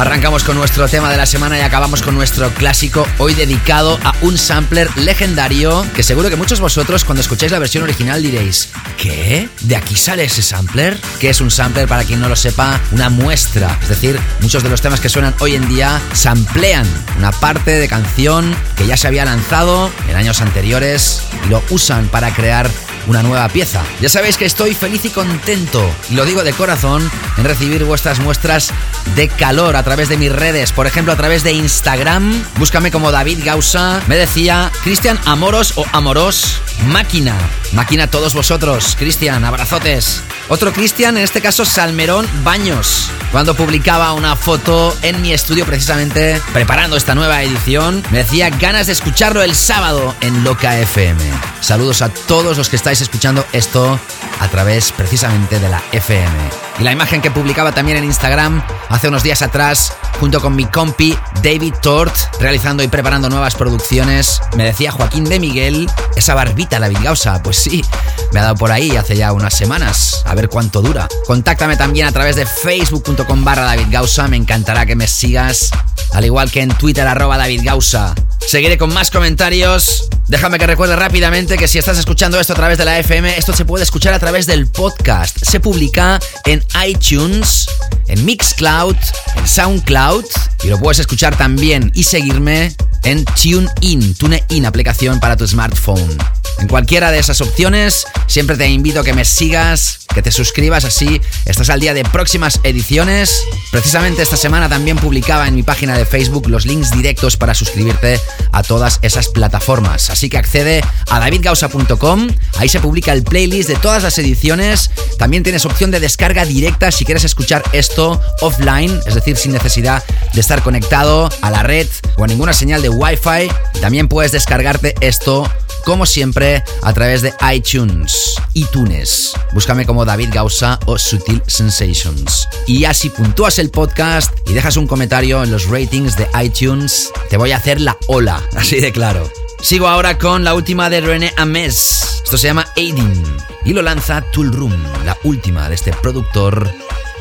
Arrancamos 0.00 0.44
con 0.44 0.56
nuestro 0.56 0.88
tema 0.88 1.10
de 1.10 1.18
la 1.18 1.26
semana 1.26 1.58
y 1.58 1.60
acabamos 1.60 2.00
con 2.00 2.14
nuestro 2.14 2.48
clásico, 2.54 3.06
hoy 3.18 3.34
dedicado 3.34 4.00
a 4.02 4.14
un 4.22 4.38
sampler 4.38 4.88
legendario 4.96 5.86
que 5.94 6.02
seguro 6.02 6.30
que 6.30 6.36
muchos 6.36 6.58
vosotros 6.58 7.04
cuando 7.04 7.20
escucháis 7.20 7.52
la 7.52 7.58
versión 7.58 7.84
original 7.84 8.22
diréis, 8.22 8.70
¿qué? 8.96 9.50
¿De 9.60 9.76
aquí 9.76 9.94
sale 9.94 10.24
ese 10.24 10.40
sampler? 10.40 10.98
¿Qué 11.18 11.28
es 11.28 11.42
un 11.42 11.50
sampler? 11.50 11.86
Para 11.86 12.04
quien 12.04 12.18
no 12.18 12.30
lo 12.30 12.36
sepa, 12.36 12.80
una 12.92 13.10
muestra. 13.10 13.78
Es 13.82 13.90
decir, 13.90 14.18
muchos 14.40 14.62
de 14.62 14.70
los 14.70 14.80
temas 14.80 15.00
que 15.00 15.10
suenan 15.10 15.34
hoy 15.38 15.54
en 15.54 15.68
día 15.68 16.00
samplean 16.14 16.86
una 17.18 17.30
parte 17.32 17.72
de 17.72 17.86
canción 17.86 18.56
que 18.78 18.86
ya 18.86 18.96
se 18.96 19.06
había 19.06 19.26
lanzado 19.26 19.90
en 20.08 20.16
años 20.16 20.40
anteriores 20.40 21.24
y 21.44 21.50
lo 21.50 21.62
usan 21.68 22.08
para 22.08 22.32
crear 22.32 22.70
una 23.10 23.24
nueva 23.24 23.48
pieza. 23.48 23.82
Ya 24.00 24.08
sabéis 24.08 24.36
que 24.36 24.44
estoy 24.44 24.72
feliz 24.72 25.04
y 25.04 25.10
contento, 25.10 25.84
y 26.10 26.14
lo 26.14 26.24
digo 26.24 26.44
de 26.44 26.52
corazón, 26.52 27.10
en 27.36 27.44
recibir 27.44 27.82
vuestras 27.82 28.20
muestras 28.20 28.70
de 29.16 29.26
calor 29.26 29.74
a 29.74 29.82
través 29.82 30.08
de 30.08 30.16
mis 30.16 30.30
redes, 30.30 30.70
por 30.70 30.86
ejemplo 30.86 31.12
a 31.12 31.16
través 31.16 31.42
de 31.42 31.50
Instagram, 31.52 32.32
búscame 32.56 32.92
como 32.92 33.10
David 33.10 33.40
Gausa, 33.44 34.00
me 34.06 34.16
decía 34.16 34.70
Cristian 34.84 35.18
Amoros 35.24 35.72
o 35.76 35.84
Amoros 35.90 36.60
Máquina. 36.86 37.34
Máquina 37.72 38.04
a 38.04 38.06
todos 38.06 38.32
vosotros, 38.34 38.96
Cristian, 38.96 39.44
abrazotes. 39.44 40.22
Otro 40.48 40.72
Cristian, 40.72 41.16
en 41.16 41.24
este 41.24 41.40
caso 41.40 41.64
Salmerón 41.64 42.28
Baños, 42.42 43.10
cuando 43.30 43.54
publicaba 43.54 44.12
una 44.12 44.34
foto 44.34 44.96
en 45.02 45.22
mi 45.22 45.32
estudio 45.32 45.66
precisamente 45.66 46.40
preparando 46.52 46.96
esta 46.96 47.14
nueva 47.14 47.42
edición, 47.42 48.02
me 48.10 48.18
decía 48.18 48.50
ganas 48.50 48.86
de 48.86 48.92
escucharlo 48.92 49.42
el 49.42 49.54
sábado 49.54 50.14
en 50.20 50.42
Loca 50.42 50.78
FM. 50.78 51.22
Saludos 51.60 52.02
a 52.02 52.08
todos 52.08 52.56
los 52.56 52.68
que 52.68 52.76
estáis 52.76 52.99
escuchando 53.00 53.44
esto 53.52 53.98
a 54.40 54.48
través 54.48 54.92
precisamente 54.92 55.58
de 55.58 55.68
la 55.68 55.82
FM. 55.92 56.69
Y 56.78 56.82
la 56.84 56.92
imagen 56.92 57.20
que 57.20 57.30
publicaba 57.30 57.72
también 57.72 57.98
en 57.98 58.04
Instagram 58.04 58.62
hace 58.88 59.08
unos 59.08 59.22
días 59.22 59.42
atrás, 59.42 59.92
junto 60.18 60.40
con 60.40 60.56
mi 60.56 60.64
compi 60.64 61.16
David 61.42 61.74
Tort, 61.82 62.14
realizando 62.40 62.82
y 62.82 62.88
preparando 62.88 63.28
nuevas 63.28 63.54
producciones, 63.54 64.40
me 64.56 64.64
decía 64.64 64.90
Joaquín 64.90 65.24
de 65.24 65.40
Miguel, 65.40 65.90
esa 66.16 66.34
barbita 66.34 66.78
David 66.78 66.98
Gausa, 67.02 67.42
pues 67.42 67.56
sí, 67.56 67.84
me 68.32 68.40
ha 68.40 68.44
dado 68.44 68.56
por 68.56 68.72
ahí 68.72 68.96
hace 68.96 69.16
ya 69.16 69.32
unas 69.32 69.54
semanas, 69.54 70.22
a 70.24 70.34
ver 70.34 70.48
cuánto 70.48 70.80
dura. 70.80 71.08
Contáctame 71.26 71.76
también 71.76 72.06
a 72.06 72.12
través 72.12 72.36
de 72.36 72.46
facebook.com 72.46 73.44
barra 73.44 73.64
David 73.64 73.86
me 74.28 74.36
encantará 74.36 74.86
que 74.86 74.96
me 74.96 75.06
sigas, 75.06 75.70
al 76.12 76.24
igual 76.24 76.50
que 76.50 76.62
en 76.62 76.70
Twitter 76.70 77.06
arroba 77.06 77.36
David 77.36 77.62
Gausa. 77.64 78.14
Seguiré 78.46 78.78
con 78.78 78.92
más 78.92 79.10
comentarios. 79.10 80.08
Déjame 80.26 80.58
que 80.58 80.66
recuerde 80.66 80.96
rápidamente 80.96 81.56
que 81.56 81.68
si 81.68 81.78
estás 81.78 81.98
escuchando 81.98 82.40
esto 82.40 82.52
a 82.52 82.56
través 82.56 82.78
de 82.78 82.84
la 82.84 82.98
FM, 82.98 83.36
esto 83.38 83.52
se 83.52 83.64
puede 83.64 83.84
escuchar 83.84 84.12
a 84.14 84.18
través 84.18 84.46
del 84.46 84.66
podcast. 84.66 85.38
Se 85.42 85.60
publica 85.60 86.18
en 86.44 86.64
iTunes, 86.86 87.66
en 88.08 88.24
Mixcloud, 88.24 88.96
en 89.36 89.48
Soundcloud 89.48 90.24
y 90.62 90.68
lo 90.68 90.78
puedes 90.78 90.98
escuchar 90.98 91.36
también 91.36 91.90
y 91.94 92.04
seguirme 92.04 92.74
en 93.04 93.24
TuneIn, 93.24 94.14
TuneIn, 94.14 94.66
aplicación 94.66 95.20
para 95.20 95.36
tu 95.36 95.46
smartphone. 95.46 96.18
En 96.60 96.68
cualquiera 96.68 97.10
de 97.10 97.18
esas 97.18 97.40
opciones, 97.40 98.06
siempre 98.26 98.56
te 98.56 98.68
invito 98.68 99.00
a 99.00 99.04
que 99.04 99.14
me 99.14 99.24
sigas, 99.24 100.00
que 100.14 100.20
te 100.20 100.30
suscribas 100.30 100.84
así, 100.84 101.20
estás 101.46 101.70
al 101.70 101.80
día 101.80 101.94
de 101.94 102.04
próximas 102.04 102.60
ediciones. 102.64 103.42
Precisamente 103.70 104.20
esta 104.20 104.36
semana 104.36 104.68
también 104.68 104.98
publicaba 104.98 105.48
en 105.48 105.54
mi 105.54 105.62
página 105.62 105.96
de 105.96 106.04
Facebook 106.04 106.48
los 106.48 106.66
links 106.66 106.90
directos 106.90 107.38
para 107.38 107.54
suscribirte 107.54 108.20
a 108.52 108.62
todas 108.62 108.98
esas 109.00 109.28
plataformas. 109.28 110.10
Así 110.10 110.28
que 110.28 110.36
accede 110.36 110.82
a 111.08 111.18
davidgausa.com, 111.18 112.28
ahí 112.58 112.68
se 112.68 112.80
publica 112.80 113.14
el 113.14 113.22
playlist 113.22 113.70
de 113.70 113.76
todas 113.76 114.02
las 114.02 114.18
ediciones. 114.18 114.90
También 115.18 115.42
tienes 115.42 115.64
opción 115.64 115.90
de 115.90 116.00
descarga 116.00 116.44
directa 116.44 116.90
si 116.90 117.06
quieres 117.06 117.24
escuchar 117.24 117.62
esto 117.72 118.20
offline, 118.42 119.00
es 119.06 119.14
decir, 119.14 119.38
sin 119.38 119.52
necesidad 119.52 120.04
de 120.34 120.40
estar 120.40 120.62
conectado 120.62 121.30
a 121.40 121.50
la 121.50 121.62
red 121.62 121.86
o 122.18 122.24
a 122.24 122.26
ninguna 122.26 122.52
señal 122.52 122.82
de 122.82 122.90
Wi-Fi. 122.90 123.50
También 123.80 124.08
puedes 124.08 124.32
descargarte 124.32 124.94
esto 125.00 125.50
como 125.84 126.06
siempre, 126.06 126.62
a 126.82 126.92
través 126.92 127.22
de 127.22 127.32
iTunes, 127.52 128.36
iTunes. 128.54 129.32
Búscame 129.52 129.86
como 129.86 130.04
David 130.04 130.30
Gausa 130.32 130.78
o 130.86 130.98
Sutil 130.98 131.42
Sensations. 131.46 132.48
Y 132.66 132.84
así 132.84 133.10
puntúas 133.10 133.58
el 133.58 133.70
podcast 133.70 134.32
y 134.48 134.52
dejas 134.52 134.76
un 134.76 134.86
comentario 134.86 135.42
en 135.42 135.50
los 135.50 135.68
ratings 135.68 136.16
de 136.16 136.28
iTunes, 136.42 137.10
te 137.28 137.36
voy 137.36 137.52
a 137.52 137.56
hacer 137.56 137.80
la 137.80 137.96
ola, 138.06 138.42
así 138.56 138.80
de 138.80 138.92
claro. 138.92 139.30
Sigo 139.62 139.88
ahora 139.88 140.18
con 140.18 140.44
la 140.44 140.54
última 140.54 140.88
de 140.88 141.00
René 141.00 141.32
Ames. 141.36 142.22
Esto 142.24 142.38
se 142.38 142.46
llama 142.46 142.66
Aidin 142.76 143.22
y 143.64 143.72
lo 143.72 143.82
lanza 143.82 144.22
Tool 144.32 144.52
Room, 144.52 144.74
la 145.04 145.16
última 145.24 145.68
de 145.68 145.74
este 145.74 145.92
productor 145.92 146.72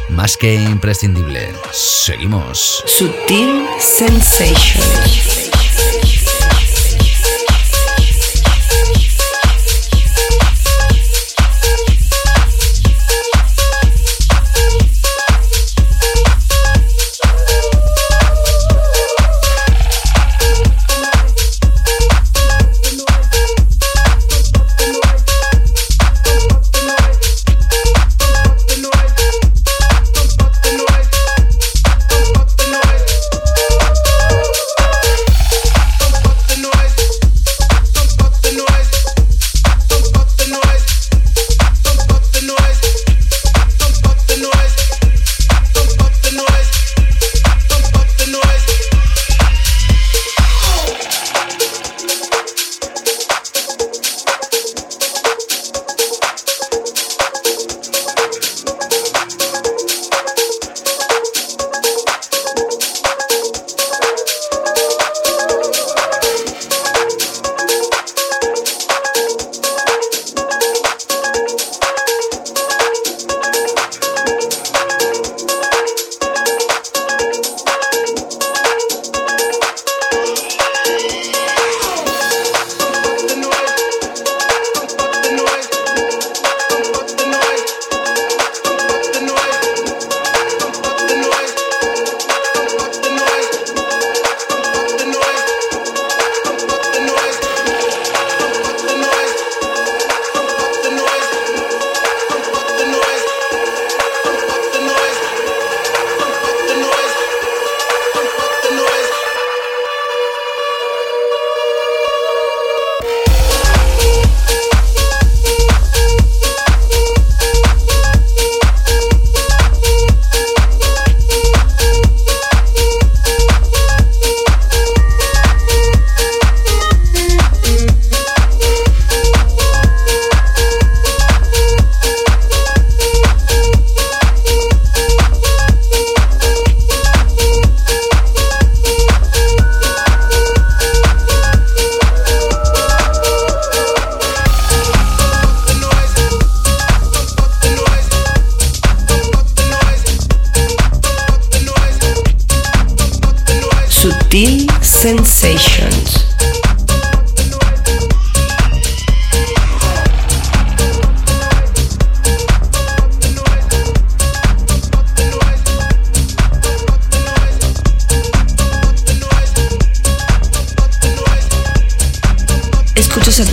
más 0.09 0.37
que 0.37 0.55
imprescindible. 0.55 1.49
Seguimos. 1.71 2.83
Sutil 2.85 3.65
Sensations. 3.79 5.49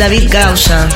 David 0.07 0.30
Gausa 0.30 0.95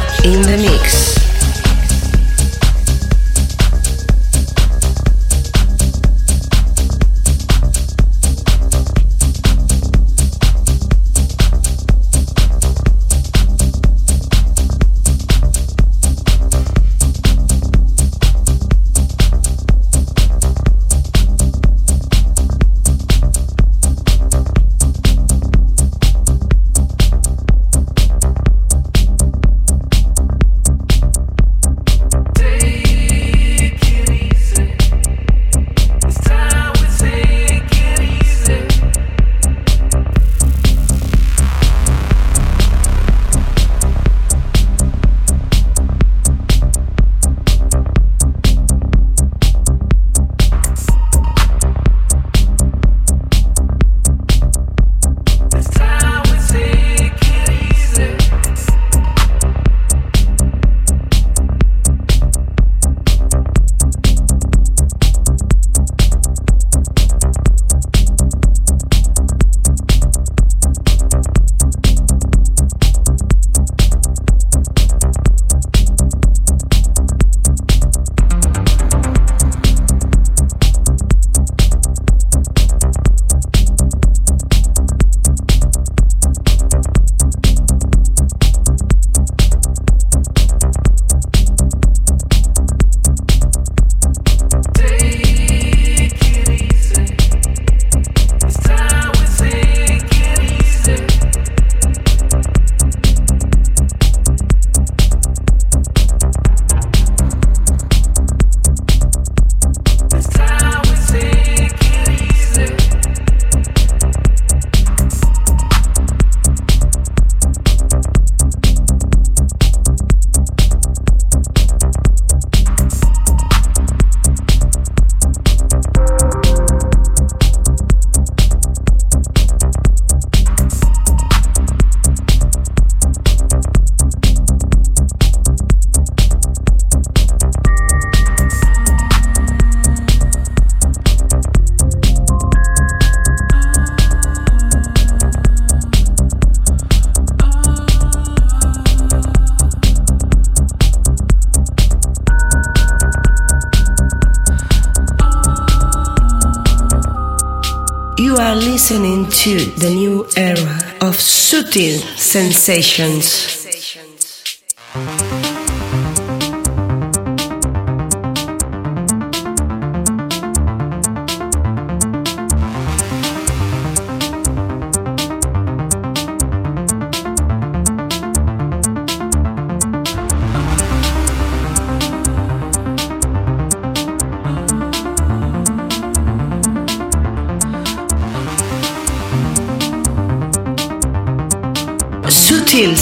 sutil 161.70 162.00
sensations. 162.16 163.59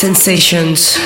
Sensations. 0.00 0.98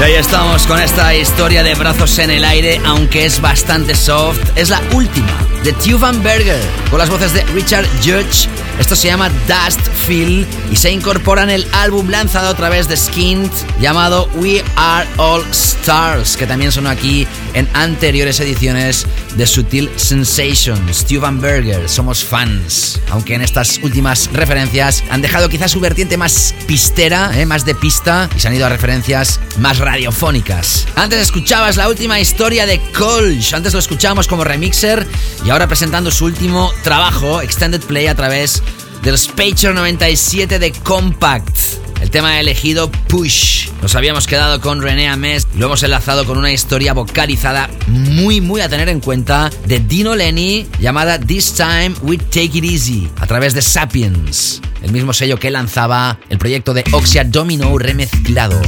Y 0.00 0.02
ahí 0.02 0.14
estamos 0.14 0.66
con 0.66 0.80
esta 0.80 1.14
historia 1.14 1.62
de 1.62 1.76
brazos 1.76 2.18
en 2.18 2.32
el 2.32 2.44
aire, 2.44 2.80
aunque 2.84 3.24
es 3.24 3.40
bastante 3.40 3.94
soft. 3.94 4.40
Es 4.56 4.68
la 4.68 4.82
última 4.94 5.32
de 5.62 5.72
Tuvan 5.74 6.24
Berger, 6.24 6.60
con 6.90 6.98
las 6.98 7.08
voces 7.08 7.32
de 7.32 7.44
Richard 7.54 7.86
Judge. 8.02 8.48
Esto 8.80 8.96
se 8.96 9.06
llama 9.06 9.30
Dust 9.46 9.80
Feel 10.06 10.44
y 10.72 10.76
se 10.76 10.90
incorpora 10.90 11.44
en 11.44 11.50
el 11.50 11.68
álbum 11.72 12.10
lanzado 12.10 12.48
a 12.48 12.54
través 12.54 12.88
de 12.88 12.96
Skint 12.96 13.52
llamado 13.80 14.28
We 14.34 14.64
Are 14.74 15.08
All 15.18 15.44
Stars, 15.52 16.36
que 16.36 16.48
también 16.48 16.72
sonó 16.72 16.90
aquí 16.90 17.28
en 17.54 17.68
anteriores 17.72 18.40
ediciones 18.40 19.06
de 19.36 19.46
Sutil 19.46 19.90
Sensations. 19.96 20.98
Steven 20.98 21.40
Berger, 21.40 21.88
somos 21.88 22.24
fans. 22.24 23.00
Aunque 23.10 23.34
en 23.34 23.42
estas 23.42 23.78
últimas 23.82 24.30
referencias 24.32 25.02
han 25.10 25.22
dejado 25.22 25.48
quizás 25.48 25.70
su 25.70 25.80
vertiente 25.80 26.16
más 26.16 26.54
pistera, 26.66 27.30
eh, 27.34 27.46
más 27.46 27.64
de 27.64 27.74
pista, 27.74 28.28
y 28.36 28.40
se 28.40 28.48
han 28.48 28.54
ido 28.54 28.66
a 28.66 28.68
referencias 28.68 29.40
más 29.58 29.78
radiofónicas. 29.78 30.86
Antes 30.96 31.20
escuchabas 31.20 31.76
la 31.76 31.88
última 31.88 32.20
historia 32.20 32.66
de 32.66 32.80
Colch, 32.96 33.54
antes 33.54 33.72
lo 33.72 33.78
escuchábamos 33.78 34.28
como 34.28 34.44
remixer 34.44 35.06
y 35.44 35.50
ahora 35.50 35.66
presentando 35.66 36.10
su 36.10 36.26
último 36.26 36.72
trabajo, 36.82 37.40
Extended 37.40 37.80
Play, 37.82 38.06
a 38.06 38.14
través 38.14 38.62
del 39.02 39.18
Spacer 39.18 39.74
97 39.74 40.58
de 40.58 40.72
Compact. 40.72 41.83
El 42.04 42.10
tema 42.10 42.38
elegido, 42.38 42.90
Push. 43.08 43.70
Nos 43.80 43.94
habíamos 43.94 44.26
quedado 44.26 44.60
con 44.60 44.82
René 44.82 45.08
Ames 45.08 45.48
y 45.54 45.58
lo 45.58 45.66
hemos 45.66 45.82
enlazado 45.84 46.26
con 46.26 46.36
una 46.36 46.52
historia 46.52 46.92
vocalizada 46.92 47.70
muy, 47.86 48.42
muy 48.42 48.60
a 48.60 48.68
tener 48.68 48.90
en 48.90 49.00
cuenta 49.00 49.50
de 49.64 49.80
Dino 49.80 50.14
Lenny 50.14 50.66
llamada 50.78 51.18
This 51.18 51.54
Time 51.54 51.94
We 52.02 52.18
Take 52.18 52.58
It 52.58 52.64
Easy 52.64 53.08
a 53.16 53.26
través 53.26 53.54
de 53.54 53.62
Sapiens, 53.62 54.60
el 54.82 54.92
mismo 54.92 55.14
sello 55.14 55.38
que 55.38 55.50
lanzaba 55.50 56.18
el 56.28 56.36
proyecto 56.36 56.74
de 56.74 56.84
Oxia 56.92 57.24
Domino 57.24 57.78
remezclado. 57.78 58.60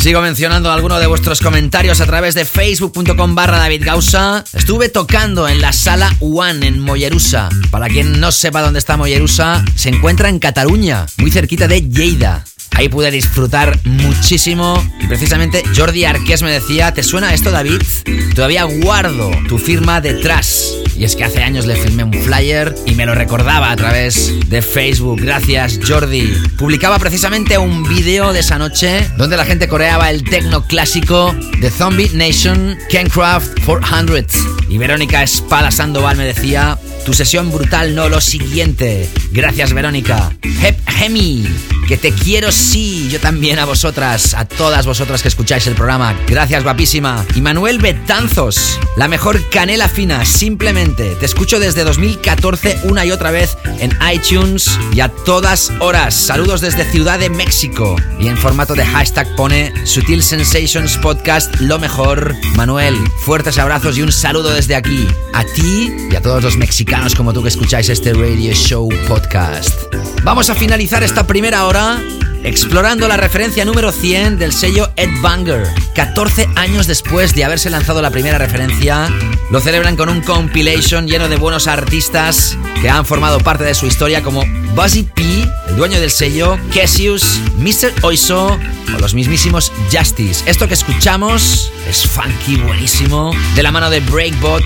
Sigo 0.00 0.20
mencionando 0.20 0.72
algunos 0.72 0.98
de 0.98 1.06
vuestros 1.06 1.40
comentarios 1.40 2.00
a 2.00 2.06
través 2.06 2.34
de 2.34 2.44
facebook.com 2.44 3.34
barra 3.36 3.58
David 3.58 3.84
Gausa. 3.84 4.44
Estuve 4.52 4.88
tocando 4.88 5.46
en 5.46 5.60
la 5.60 5.72
sala 5.72 6.12
One 6.18 6.66
en 6.66 6.80
Mollerusa. 6.80 7.50
Para 7.70 7.88
quien 7.88 8.18
no 8.18 8.32
sepa 8.32 8.62
dónde 8.62 8.80
está 8.80 8.96
Mollerusa, 8.96 9.64
se 9.76 9.90
encuentra 9.90 10.28
en 10.28 10.40
Cataluña, 10.40 11.06
muy 11.18 11.30
cerquita 11.30 11.68
de 11.68 11.82
Lleida. 11.82 12.44
Ahí 12.80 12.88
pude 12.88 13.10
disfrutar 13.10 13.78
muchísimo. 13.84 14.82
Y 14.98 15.06
precisamente 15.06 15.62
Jordi 15.76 16.06
Arqués 16.06 16.40
me 16.40 16.50
decía, 16.50 16.94
¿te 16.94 17.02
suena 17.02 17.34
esto 17.34 17.50
David? 17.50 17.82
Todavía 18.34 18.64
guardo 18.64 19.30
tu 19.48 19.58
firma 19.58 20.00
detrás. 20.00 20.72
Y 20.96 21.04
es 21.04 21.14
que 21.14 21.24
hace 21.24 21.42
años 21.42 21.66
le 21.66 21.76
filmé 21.76 22.04
un 22.04 22.14
flyer 22.14 22.74
y 22.86 22.94
me 22.94 23.04
lo 23.04 23.14
recordaba 23.14 23.70
a 23.70 23.76
través 23.76 24.32
de 24.48 24.62
Facebook. 24.62 25.20
Gracias, 25.20 25.78
Jordi. 25.86 26.32
Publicaba 26.56 26.98
precisamente 26.98 27.58
un 27.58 27.82
vídeo 27.86 28.32
de 28.32 28.40
esa 28.40 28.56
noche 28.56 29.06
donde 29.18 29.36
la 29.36 29.44
gente 29.44 29.68
coreaba 29.68 30.10
el 30.10 30.24
tecno 30.24 30.66
clásico 30.66 31.36
de 31.60 31.70
Zombie 31.70 32.08
Nation 32.14 32.78
Kencraft 32.88 33.62
400. 33.66 34.24
Y 34.70 34.78
Verónica 34.78 35.22
Espada 35.22 35.70
Sandoval 35.70 36.16
me 36.16 36.24
decía, 36.24 36.78
tu 37.04 37.14
sesión 37.14 37.50
brutal, 37.50 37.94
no 37.94 38.08
lo 38.08 38.20
siguiente. 38.20 39.08
Gracias, 39.32 39.72
Verónica. 39.72 40.30
Hep 40.42 40.78
Hemi, 41.00 41.46
que 41.88 41.96
te 41.96 42.12
quiero 42.12 42.52
sí. 42.52 43.08
Yo 43.10 43.20
también 43.20 43.58
a 43.58 43.64
vosotras, 43.64 44.34
a 44.34 44.44
todas 44.44 44.86
vosotras 44.86 45.22
que 45.22 45.28
escucháis 45.28 45.66
el 45.66 45.74
programa. 45.74 46.14
Gracias, 46.26 46.62
guapísima. 46.62 47.24
Y 47.34 47.40
Manuel 47.40 47.78
Betanzos, 47.78 48.78
la 48.96 49.08
mejor 49.08 49.48
canela 49.48 49.88
fina, 49.88 50.24
simplemente. 50.24 51.14
Te 51.14 51.26
escucho 51.26 51.58
desde 51.58 51.84
2014 51.84 52.80
una 52.84 53.06
y 53.06 53.12
otra 53.12 53.30
vez 53.30 53.56
en 53.78 53.96
iTunes 54.12 54.70
y 54.92 55.00
a 55.00 55.08
todas 55.08 55.72
horas. 55.80 56.14
Saludos 56.14 56.60
desde 56.60 56.84
Ciudad 56.84 57.18
de 57.18 57.30
México. 57.30 57.96
Y 58.18 58.28
en 58.28 58.36
formato 58.36 58.74
de 58.74 58.84
hashtag 58.84 59.34
pone 59.36 59.72
Sutil 59.86 60.22
Sensations 60.22 60.98
Podcast, 60.98 61.54
lo 61.60 61.78
mejor. 61.78 62.34
Manuel, 62.56 62.96
fuertes 63.24 63.58
abrazos 63.58 63.96
y 63.96 64.02
un 64.02 64.12
saludo 64.12 64.50
desde 64.50 64.74
aquí. 64.74 65.06
A 65.32 65.44
ti 65.44 65.90
y 66.10 66.14
a 66.14 66.20
todos 66.20 66.42
los 66.42 66.56
mexicanos 66.56 66.89
como 67.16 67.32
tú 67.32 67.40
que 67.40 67.48
escucháis 67.48 67.88
este 67.88 68.12
radio 68.12 68.52
show 68.52 68.88
podcast. 69.06 69.94
Vamos 70.24 70.50
a 70.50 70.56
finalizar 70.56 71.04
esta 71.04 71.24
primera 71.24 71.66
hora 71.66 72.02
explorando 72.42 73.06
la 73.06 73.16
referencia 73.16 73.64
número 73.64 73.92
100 73.92 74.38
del 74.38 74.52
sello 74.52 74.90
Ed 74.96 75.08
Banger. 75.22 75.68
14 75.94 76.48
años 76.56 76.88
después 76.88 77.32
de 77.34 77.44
haberse 77.44 77.70
lanzado 77.70 78.02
la 78.02 78.10
primera 78.10 78.38
referencia, 78.38 79.08
lo 79.50 79.60
celebran 79.60 79.94
con 79.96 80.08
un 80.08 80.20
compilation 80.20 81.06
lleno 81.06 81.28
de 81.28 81.36
buenos 81.36 81.68
artistas 81.68 82.58
que 82.82 82.90
han 82.90 83.06
formado 83.06 83.38
parte 83.38 83.62
de 83.62 83.74
su 83.74 83.86
historia 83.86 84.22
como 84.22 84.44
Buzzy 84.74 85.04
P, 85.04 85.22
el 85.68 85.76
dueño 85.76 86.00
del 86.00 86.10
sello, 86.10 86.58
Cassius, 86.74 87.40
Mr. 87.56 87.92
Oiso 88.02 88.58
o 88.94 88.98
los 88.98 89.14
mismísimos 89.14 89.70
Justice. 89.92 90.42
Esto 90.44 90.66
que 90.66 90.74
escuchamos 90.74 91.70
es 91.88 92.04
funky, 92.04 92.56
buenísimo, 92.56 93.32
de 93.54 93.62
la 93.62 93.70
mano 93.70 93.90
de 93.90 94.00
Breakbot, 94.00 94.64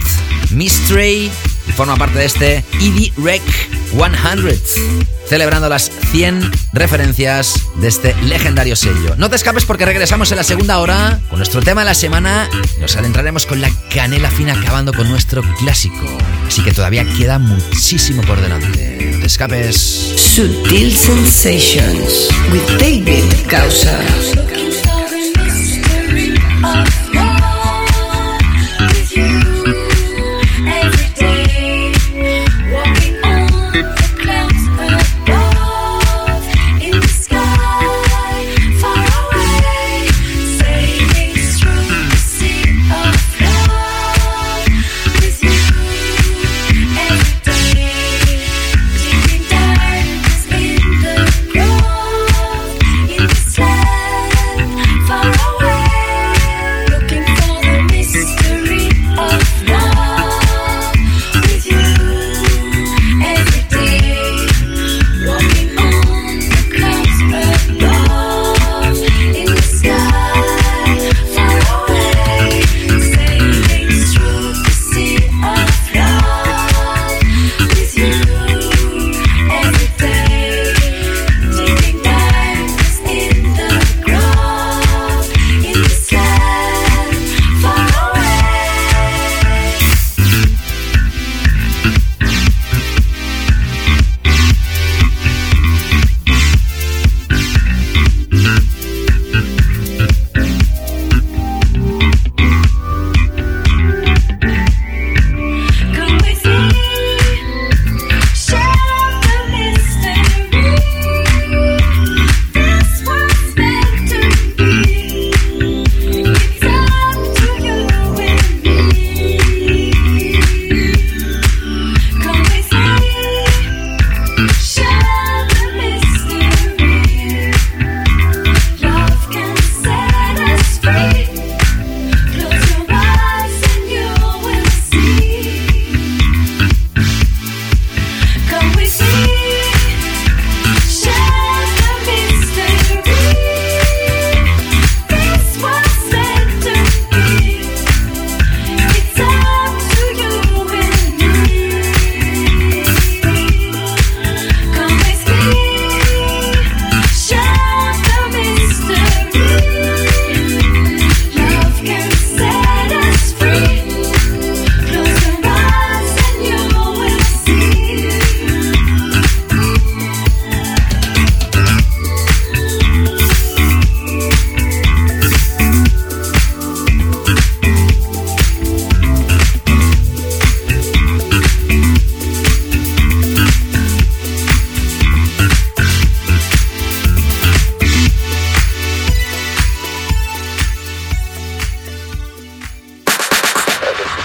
Mistray 0.50 1.30
y 1.66 1.72
forma 1.72 1.96
parte 1.96 2.18
de 2.18 2.24
este 2.24 2.64
ED 2.80 3.12
Rec 3.16 3.42
100, 3.90 5.06
celebrando 5.28 5.68
las 5.68 5.90
100 6.12 6.50
referencias 6.72 7.54
de 7.76 7.88
este 7.88 8.14
legendario 8.22 8.76
sello. 8.76 9.14
No 9.16 9.30
te 9.30 9.36
escapes 9.36 9.64
porque 9.64 9.84
regresamos 9.84 10.30
en 10.30 10.38
la 10.38 10.44
segunda 10.44 10.78
hora 10.78 11.20
con 11.28 11.38
nuestro 11.38 11.62
tema 11.62 11.82
de 11.82 11.86
la 11.86 11.94
semana 11.94 12.48
nos 12.80 12.96
adentraremos 12.96 13.46
con 13.46 13.60
la 13.60 13.70
canela 13.92 14.30
fina 14.30 14.54
acabando 14.54 14.92
con 14.92 15.08
nuestro 15.08 15.42
clásico. 15.58 16.06
Así 16.46 16.62
que 16.62 16.72
todavía 16.72 17.04
queda 17.16 17.38
muchísimo 17.38 18.22
por 18.22 18.40
delante. 18.40 19.10
No 19.12 19.20
te 19.20 19.26
escapes. 19.26 19.76
Sutil 20.16 20.94
Sensations 20.94 22.28
with 22.52 22.78
David 22.78 23.24
Causa. 23.48 24.00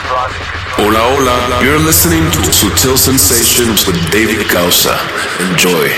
Hola, 0.09 1.05
hola. 1.05 1.61
You're 1.61 1.77
listening 1.77 2.31
to 2.31 2.39
Sutil 2.51 2.97
Sensations 2.97 3.85
with 3.85 3.95
David 4.09 4.47
Causa. 4.49 4.97
Enjoy. 5.39 5.91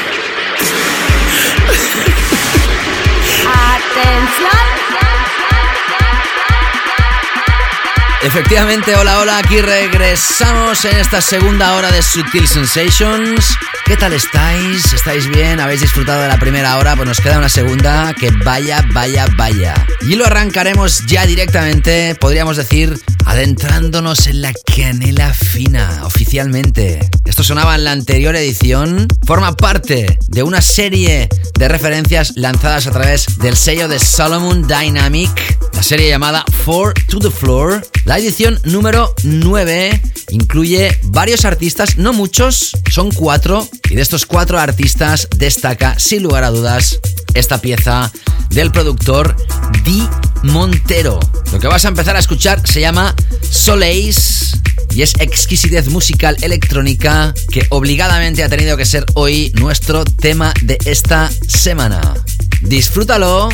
Efectivamente, 8.23 8.95
hola, 8.97 9.19
hola, 9.19 9.37
aquí 9.37 9.61
regresamos 9.61 10.83
en 10.83 10.97
esta 10.97 11.21
segunda 11.21 11.75
hora 11.75 11.89
de 11.89 12.01
Sutil 12.01 12.47
Sensations. 12.49 13.57
¿Qué 13.85 13.97
tal 13.97 14.13
estáis? 14.13 14.93
¿Estáis 14.93 15.27
bien? 15.27 15.59
¿Habéis 15.59 15.81
disfrutado 15.81 16.21
de 16.21 16.27
la 16.27 16.37
primera 16.37 16.77
hora? 16.77 16.95
Pues 16.95 17.07
nos 17.07 17.19
queda 17.19 17.37
una 17.37 17.49
segunda 17.49 18.13
que 18.13 18.29
vaya, 18.29 18.85
vaya, 18.93 19.25
vaya. 19.35 19.73
Y 20.01 20.15
lo 20.15 20.25
arrancaremos 20.25 21.05
ya 21.07 21.25
directamente, 21.25 22.15
podríamos 22.15 22.57
decir, 22.57 22.99
adentrándonos 23.25 24.27
en 24.27 24.41
la 24.41 24.53
canela 24.75 25.33
fina, 25.33 26.01
oficialmente. 26.03 26.99
Esto 27.25 27.43
sonaba 27.43 27.75
en 27.75 27.83
la 27.83 27.91
anterior 27.91 28.35
edición, 28.35 29.07
forma 29.25 29.55
parte 29.55 30.17
de 30.27 30.43
una 30.43 30.61
serie 30.61 31.29
de 31.57 31.67
referencias 31.67 32.33
lanzadas 32.35 32.87
a 32.87 32.91
través 32.91 33.37
del 33.39 33.55
sello 33.55 33.87
de 33.87 33.99
Solomon 33.99 34.67
Dynamic, 34.67 35.59
la 35.81 35.87
serie 35.87 36.09
llamada 36.09 36.45
Four 36.63 36.93
to 37.07 37.17
the 37.17 37.31
Floor. 37.31 37.83
La 38.05 38.19
edición 38.19 38.59
número 38.65 39.15
9 39.23 39.99
incluye 40.29 40.95
varios 41.05 41.43
artistas, 41.43 41.97
no 41.97 42.13
muchos, 42.13 42.77
son 42.91 43.11
cuatro, 43.11 43.67
y 43.89 43.95
de 43.95 44.03
estos 44.03 44.27
cuatro 44.27 44.59
artistas 44.59 45.27
destaca, 45.37 45.97
sin 45.97 46.21
lugar 46.21 46.43
a 46.43 46.51
dudas, 46.51 46.99
esta 47.33 47.61
pieza 47.61 48.11
del 48.51 48.71
productor 48.71 49.35
Di 49.83 50.07
Montero. 50.43 51.19
Lo 51.51 51.59
que 51.59 51.67
vas 51.67 51.83
a 51.85 51.87
empezar 51.87 52.15
a 52.15 52.19
escuchar 52.19 52.61
se 52.67 52.79
llama 52.79 53.15
Soleis 53.49 54.61
y 54.93 55.01
es 55.01 55.15
exquisitez 55.19 55.89
musical 55.89 56.37
electrónica 56.41 57.33
que 57.51 57.65
obligadamente 57.71 58.43
ha 58.43 58.49
tenido 58.49 58.77
que 58.77 58.85
ser 58.85 59.03
hoy 59.15 59.51
nuestro 59.55 60.05
tema 60.05 60.53
de 60.61 60.77
esta 60.85 61.31
semana. 61.47 62.13
Disfrútalo 62.61 63.49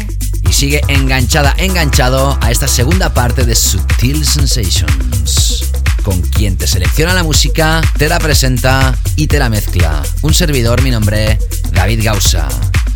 y 0.49 0.53
sigue 0.53 0.81
enganchada, 0.87 1.53
enganchado 1.57 2.37
a 2.41 2.51
esta 2.51 2.67
segunda 2.67 3.13
parte 3.13 3.45
de 3.45 3.55
Sutil 3.55 4.25
Sensations. 4.25 5.65
Con 6.03 6.21
quien 6.21 6.57
te 6.57 6.67
selecciona 6.67 7.13
la 7.13 7.23
música, 7.23 7.81
te 7.97 8.07
la 8.07 8.19
presenta 8.19 8.95
y 9.15 9.27
te 9.27 9.39
la 9.39 9.49
mezcla. 9.49 10.01
Un 10.21 10.33
servidor, 10.33 10.81
mi 10.81 10.91
nombre, 10.91 11.37
David 11.71 12.03
Gausa. 12.03 12.47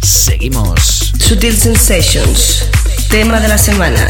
Seguimos. 0.01 1.13
Sutil 1.19 1.57
Sensations, 1.57 2.65
tema 3.09 3.39
de 3.39 3.47
la 3.47 3.57
semana. 3.57 4.07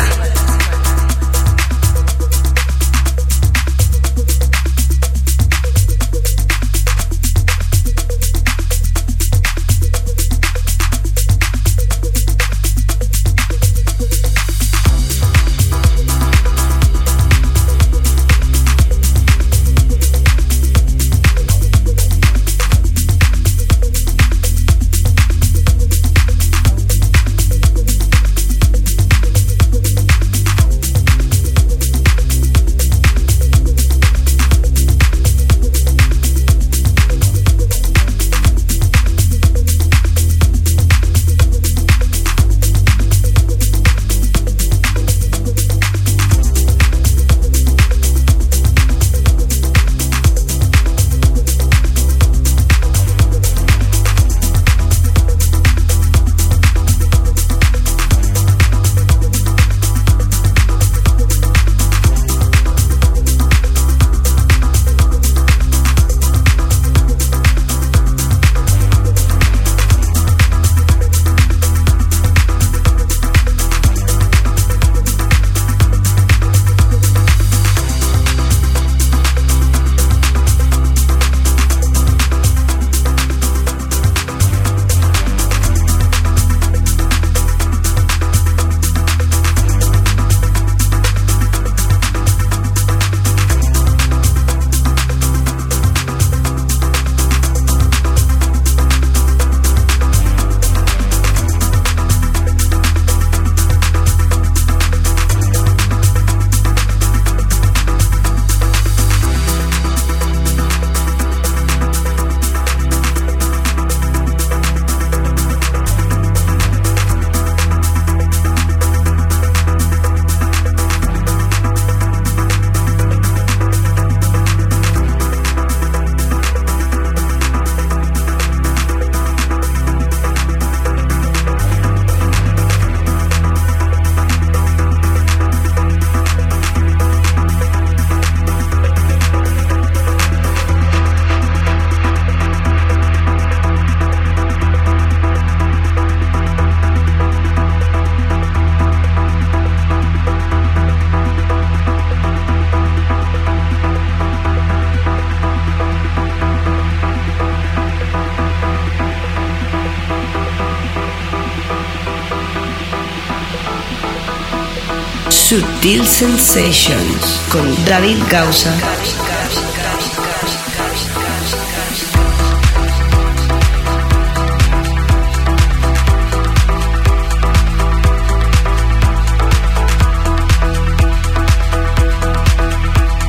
Sutil 165.52 166.08
Sensations 166.08 167.42
con 167.52 167.86
David 167.86 168.20
Gausa. 168.30 168.74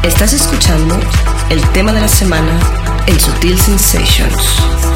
Estás 0.05 0.33
escuchando 0.33 0.95
el 1.51 1.61
tema 1.71 1.93
de 1.93 2.03
la 2.03 2.07
semana 2.07 2.57
en 3.09 3.19
Sutil 3.19 3.59
Sensations. 3.59 4.92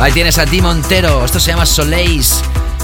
Ahí 0.00 0.12
tienes 0.12 0.38
a 0.38 0.46
Tim 0.46 0.64
Montero, 0.64 1.26
esto 1.26 1.38
se 1.38 1.50
llama 1.50 1.66
Soleis, 1.66 2.40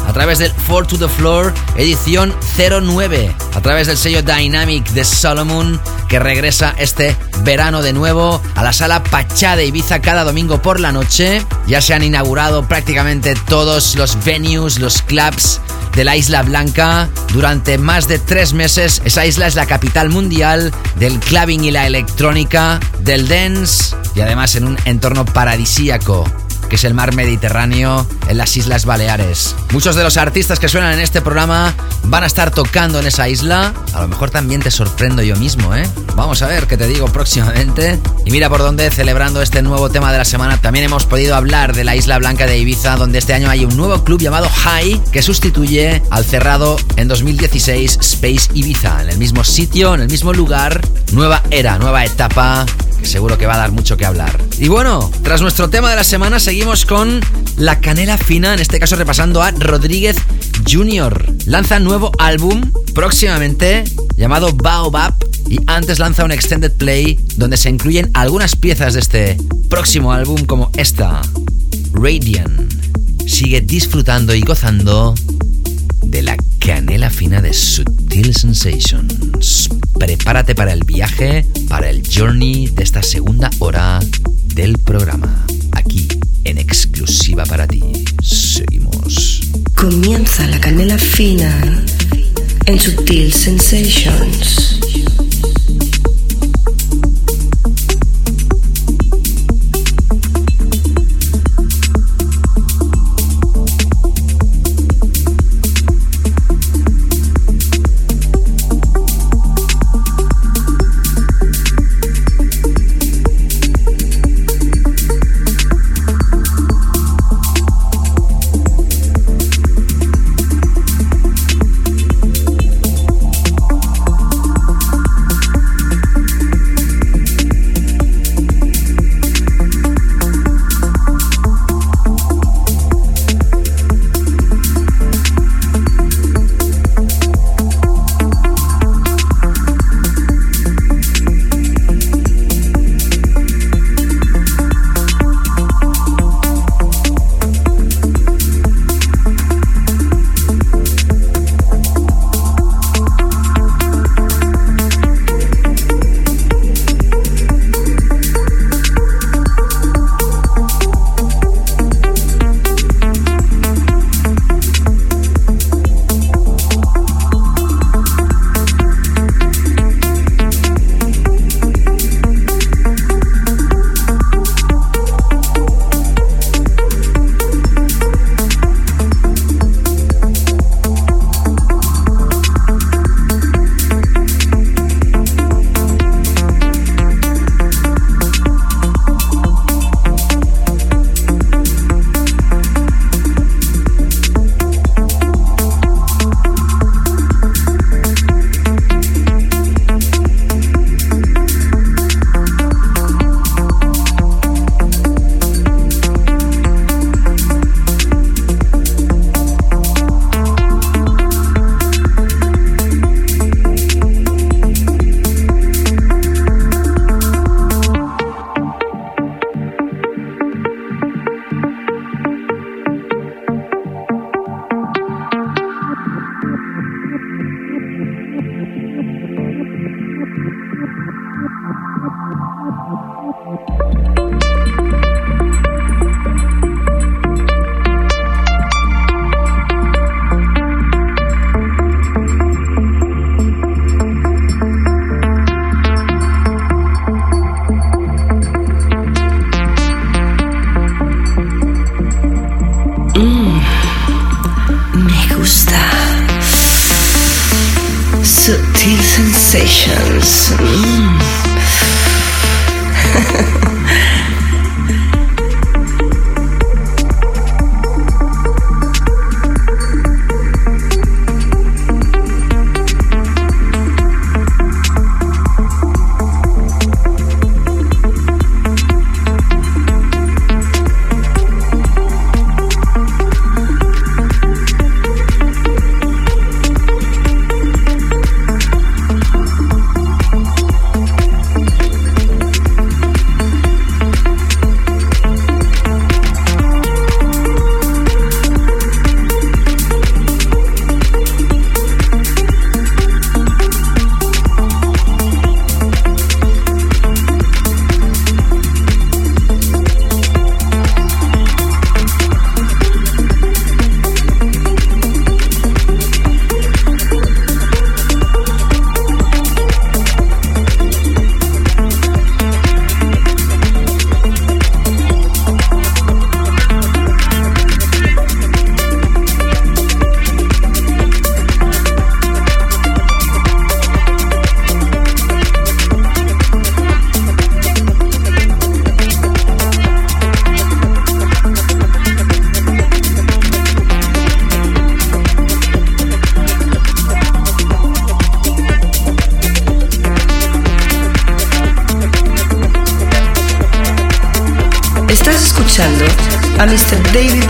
a 0.07 0.12
través 0.12 0.39
del 0.39 0.53
Four 0.53 0.87
to 0.87 0.99
the 0.99 1.09
Floor, 1.09 1.55
edición 1.79 2.35
09, 2.59 3.35
a 3.55 3.61
través 3.62 3.87
del 3.87 3.97
sello 3.97 4.21
Dynamic 4.21 4.91
de 4.91 5.03
Solomon, 5.03 5.81
que 6.11 6.19
regresa 6.19 6.75
este 6.77 7.17
verano 7.41 7.81
de 7.81 7.95
nuevo 7.95 8.43
a 8.55 8.62
la 8.62 8.75
sala 8.75 9.03
Pachá 9.03 9.57
de 9.57 9.64
Ibiza 9.64 10.03
cada 10.03 10.25
domingo 10.25 10.61
por 10.61 10.79
la 10.79 10.93
noche. 10.93 11.43
Ya 11.67 11.81
se 11.81 11.95
han 11.95 12.03
inaugurado 12.03 12.69
prácticamente 12.69 13.35
todos 13.49 13.95
los 13.95 14.23
venues, 14.23 14.79
los 14.79 15.01
clubs 15.01 15.62
de 15.95 16.05
la 16.05 16.17
Isla 16.17 16.43
Blanca. 16.43 17.09
Durante 17.33 17.79
más 17.79 18.09
de 18.09 18.19
tres 18.19 18.53
meses, 18.53 19.01
esa 19.07 19.25
isla 19.25 19.47
es 19.47 19.55
la 19.55 19.64
capital 19.64 20.11
mundial 20.11 20.71
del 20.97 21.19
clubbing 21.19 21.64
y 21.64 21.71
la 21.71 21.87
electrónica, 21.87 22.79
del 23.01 23.27
dance 23.27 23.97
y 24.14 24.21
además 24.21 24.55
en 24.55 24.67
un 24.67 24.77
entorno 24.85 25.25
paradisíaco. 25.25 26.27
Que 26.69 26.77
es 26.77 26.85
el 26.85 26.95
mar 26.95 27.14
Mediterráneo 27.14 28.07
en 28.29 28.39
las 28.39 28.57
Islas 28.57 28.85
Baleares. 28.85 29.55
Muchos 29.73 29.97
de 29.97 30.03
los 30.03 30.17
artistas 30.17 30.59
que 30.59 30.69
suenan 30.69 30.95
en 30.95 31.01
este 31.01 31.21
programa 31.21 31.75
van 32.05 32.25
a 32.25 32.27
estar 32.27 32.51
tocando 32.51 33.01
en 33.01 33.07
esa 33.07 33.29
isla. 33.29 33.73
A 33.93 34.01
lo 34.01 34.09
mejor 34.09 34.31
también 34.31 34.61
te 34.61 34.71
sorprendo 34.71 35.23
yo 35.23 35.37
mismo, 35.37 35.75
¿eh? 35.75 35.89
Vamos 36.14 36.43
a 36.43 36.47
ver 36.47 36.67
qué 36.67 36.77
te 36.77 36.87
digo 36.87 37.07
próximamente. 37.07 37.99
Y 38.25 38.31
mira 38.31 38.49
por 38.49 38.61
dónde, 38.61 38.91
celebrando 38.91 39.43
este 39.43 39.62
nuevo 39.62 39.91
tema 39.91 40.12
de 40.12 40.19
la 40.19 40.25
semana, 40.25 40.61
también 40.61 40.85
hemos 40.85 41.05
podido 41.05 41.37
hablar 41.37 41.75
de 41.75 41.85
la 41.85 41.97
Isla 41.97 42.19
Blanca 42.19 42.47
de 42.47 42.59
Ibiza, 42.59 42.97
donde 42.97 43.19
este 43.19 43.35
año 43.35 43.51
hay 43.51 43.64
un 43.64 43.77
nuevo 43.77 44.03
club 44.05 44.21
llamado 44.21 44.49
High 44.49 45.03
que 45.12 45.23
sustituye 45.23 46.03
al 46.11 46.25
cerrado 46.25 46.77
en 46.97 47.09
2016 47.09 47.99
Space 48.01 48.51
Ibiza. 48.55 49.03
En 49.03 49.11
el 49.11 49.19
mismo 49.19 49.45
sitio, 49.45 49.95
en 49.95 50.03
el 50.03 50.09
mismo 50.09 50.33
lugar, 50.33 50.81
nueva 51.12 51.43
era, 51.51 51.79
nueva 51.79 52.05
etapa 52.05 52.67
que 52.99 53.07
seguro 53.07 53.39
que 53.39 53.47
va 53.47 53.55
a 53.55 53.59
dar 53.59 53.73
mucho 53.73 53.97
que 53.97 54.07
hablar. 54.07 54.45
Y 54.59 54.68
bueno, 54.68 55.11
tras 55.22 55.42
nuestro 55.42 55.68
tema 55.68 55.90
de 55.90 55.96
la 55.96 56.04
semana 56.04 56.40
seguimos 56.40 56.86
con 56.86 57.20
la 57.59 57.78
canela 57.80 58.16
fina, 58.16 58.54
en 58.54 58.61
este 58.61 58.78
caso 58.78 58.96
repasando 58.96 59.42
a 59.42 59.50
Rodríguez 59.50 60.16
Jr. 60.70 61.34
Lanza 61.44 61.78
nuevo 61.78 62.11
álbum 62.18 62.62
próximamente 62.94 63.84
llamado 64.16 64.54
Baobab 64.54 65.14
y 65.50 65.59
antes 65.66 65.98
lanza 65.98 66.24
un 66.24 66.32
extended 66.32 66.72
play 66.72 67.20
donde 67.36 67.59
se 67.59 67.68
incluyen 67.68 68.11
algunas 68.14 68.57
piezas 68.57 68.94
de 68.94 69.00
este 69.00 69.36
próximo 69.68 70.12
álbum 70.12 70.46
como 70.46 70.70
esta, 70.76 71.20
Radiant. 71.92 72.72
Sigue 73.26 73.61
disfrutando 73.61 74.34
y 74.34 74.40
gozando 74.40 75.14
de 76.02 76.22
la 76.22 76.36
canela 76.61 77.11
fina 77.11 77.42
de 77.42 77.52
Sutil 77.52 78.34
Sensations. 78.34 79.68
Prepárate 79.98 80.54
para 80.54 80.72
el 80.72 80.82
viaje, 80.84 81.46
para 81.68 81.90
el 81.90 82.02
journey 82.09 82.68
de 82.68 82.82
esta 82.82 83.02
segunda 83.02 83.50
hora 83.59 84.00
del 84.57 84.78
programa, 84.78 85.44
aquí 85.72 86.09
en 86.44 86.57
exclusiva 86.57 87.44
para 87.44 87.68
ti. 87.68 87.82
Seguimos. 88.22 89.42
Comienza 89.74 90.46
la 90.48 90.59
canela 90.59 90.96
fina 90.96 91.84
en 92.64 92.80
Sutil 92.80 93.34
Sensations. 93.34 94.76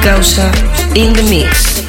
Gausa 0.07 0.47
in 0.95 1.13
the 1.15 1.23
mix. 1.29 1.86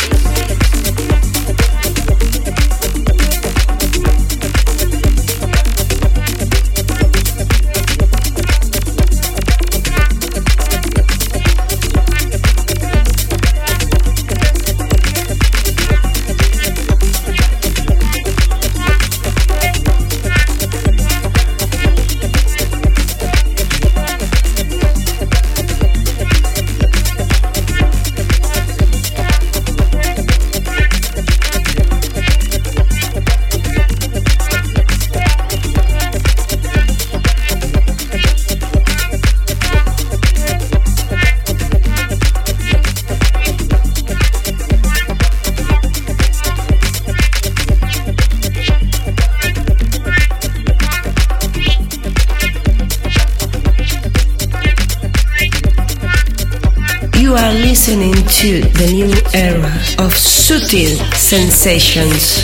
Sutil 60.67 60.99
sensations. 61.15 62.43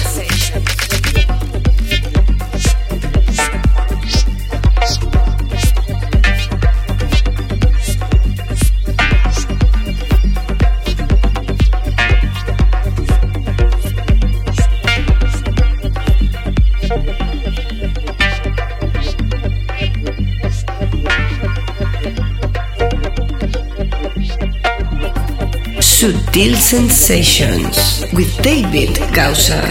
Sutil 25.80 26.58
Sensations 26.58 28.03
with 28.14 28.42
David 28.42 28.98
Gausa. 29.14 29.62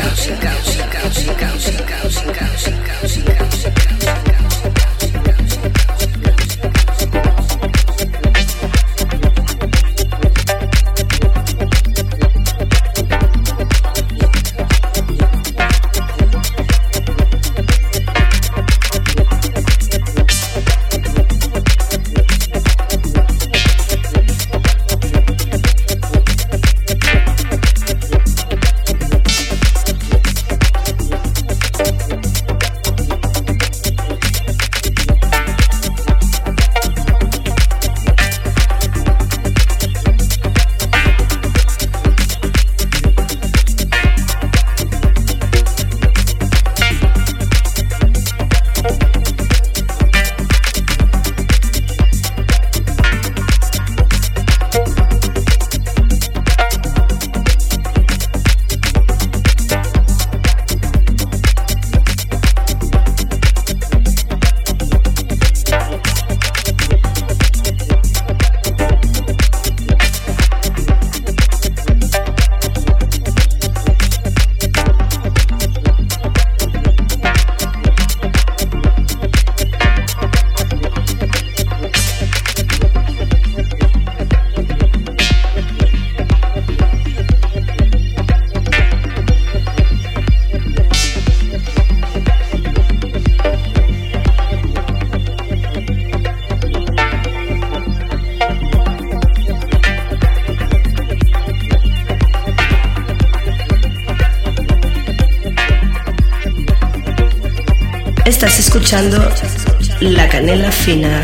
La 110.00 110.28
Canela 110.28 110.70
Fina 110.70 111.22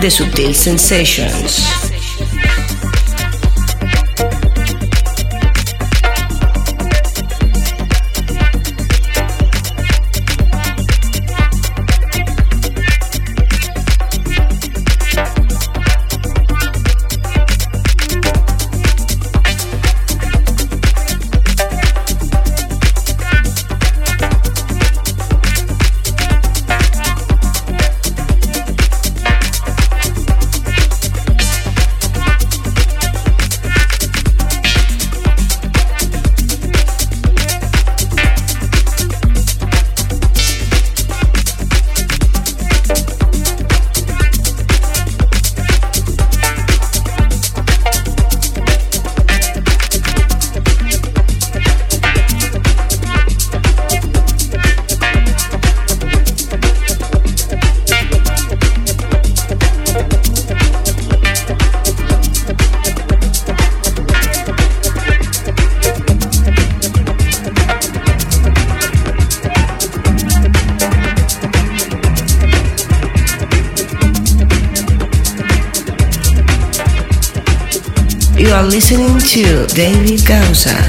de 0.00 0.10
Sutil 0.10 0.54
Sensations. 0.54 1.91
David 80.32 80.81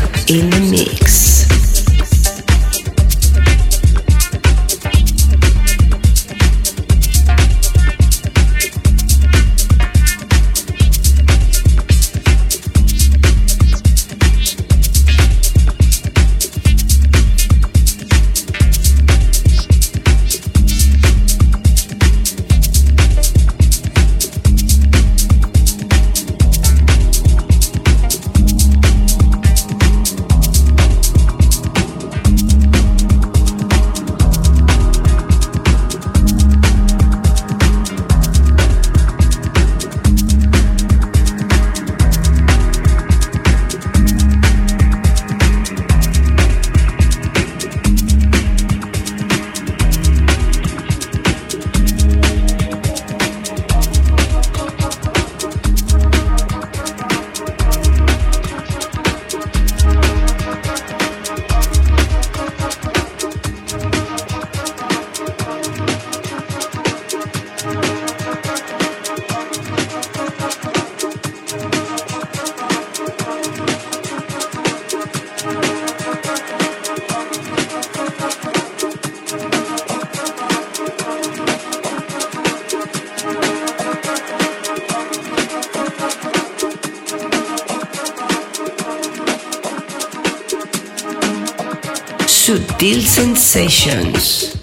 Sutil 93.43 94.62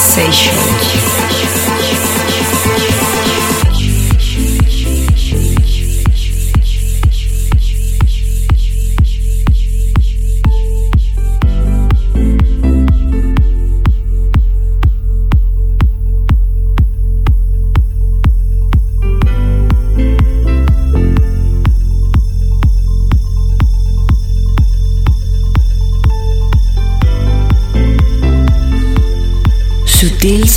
Sensations. 0.00 0.59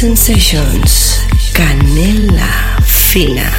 Sensations, 0.03 1.21
Canela 1.53 2.77
Fina. 2.85 3.49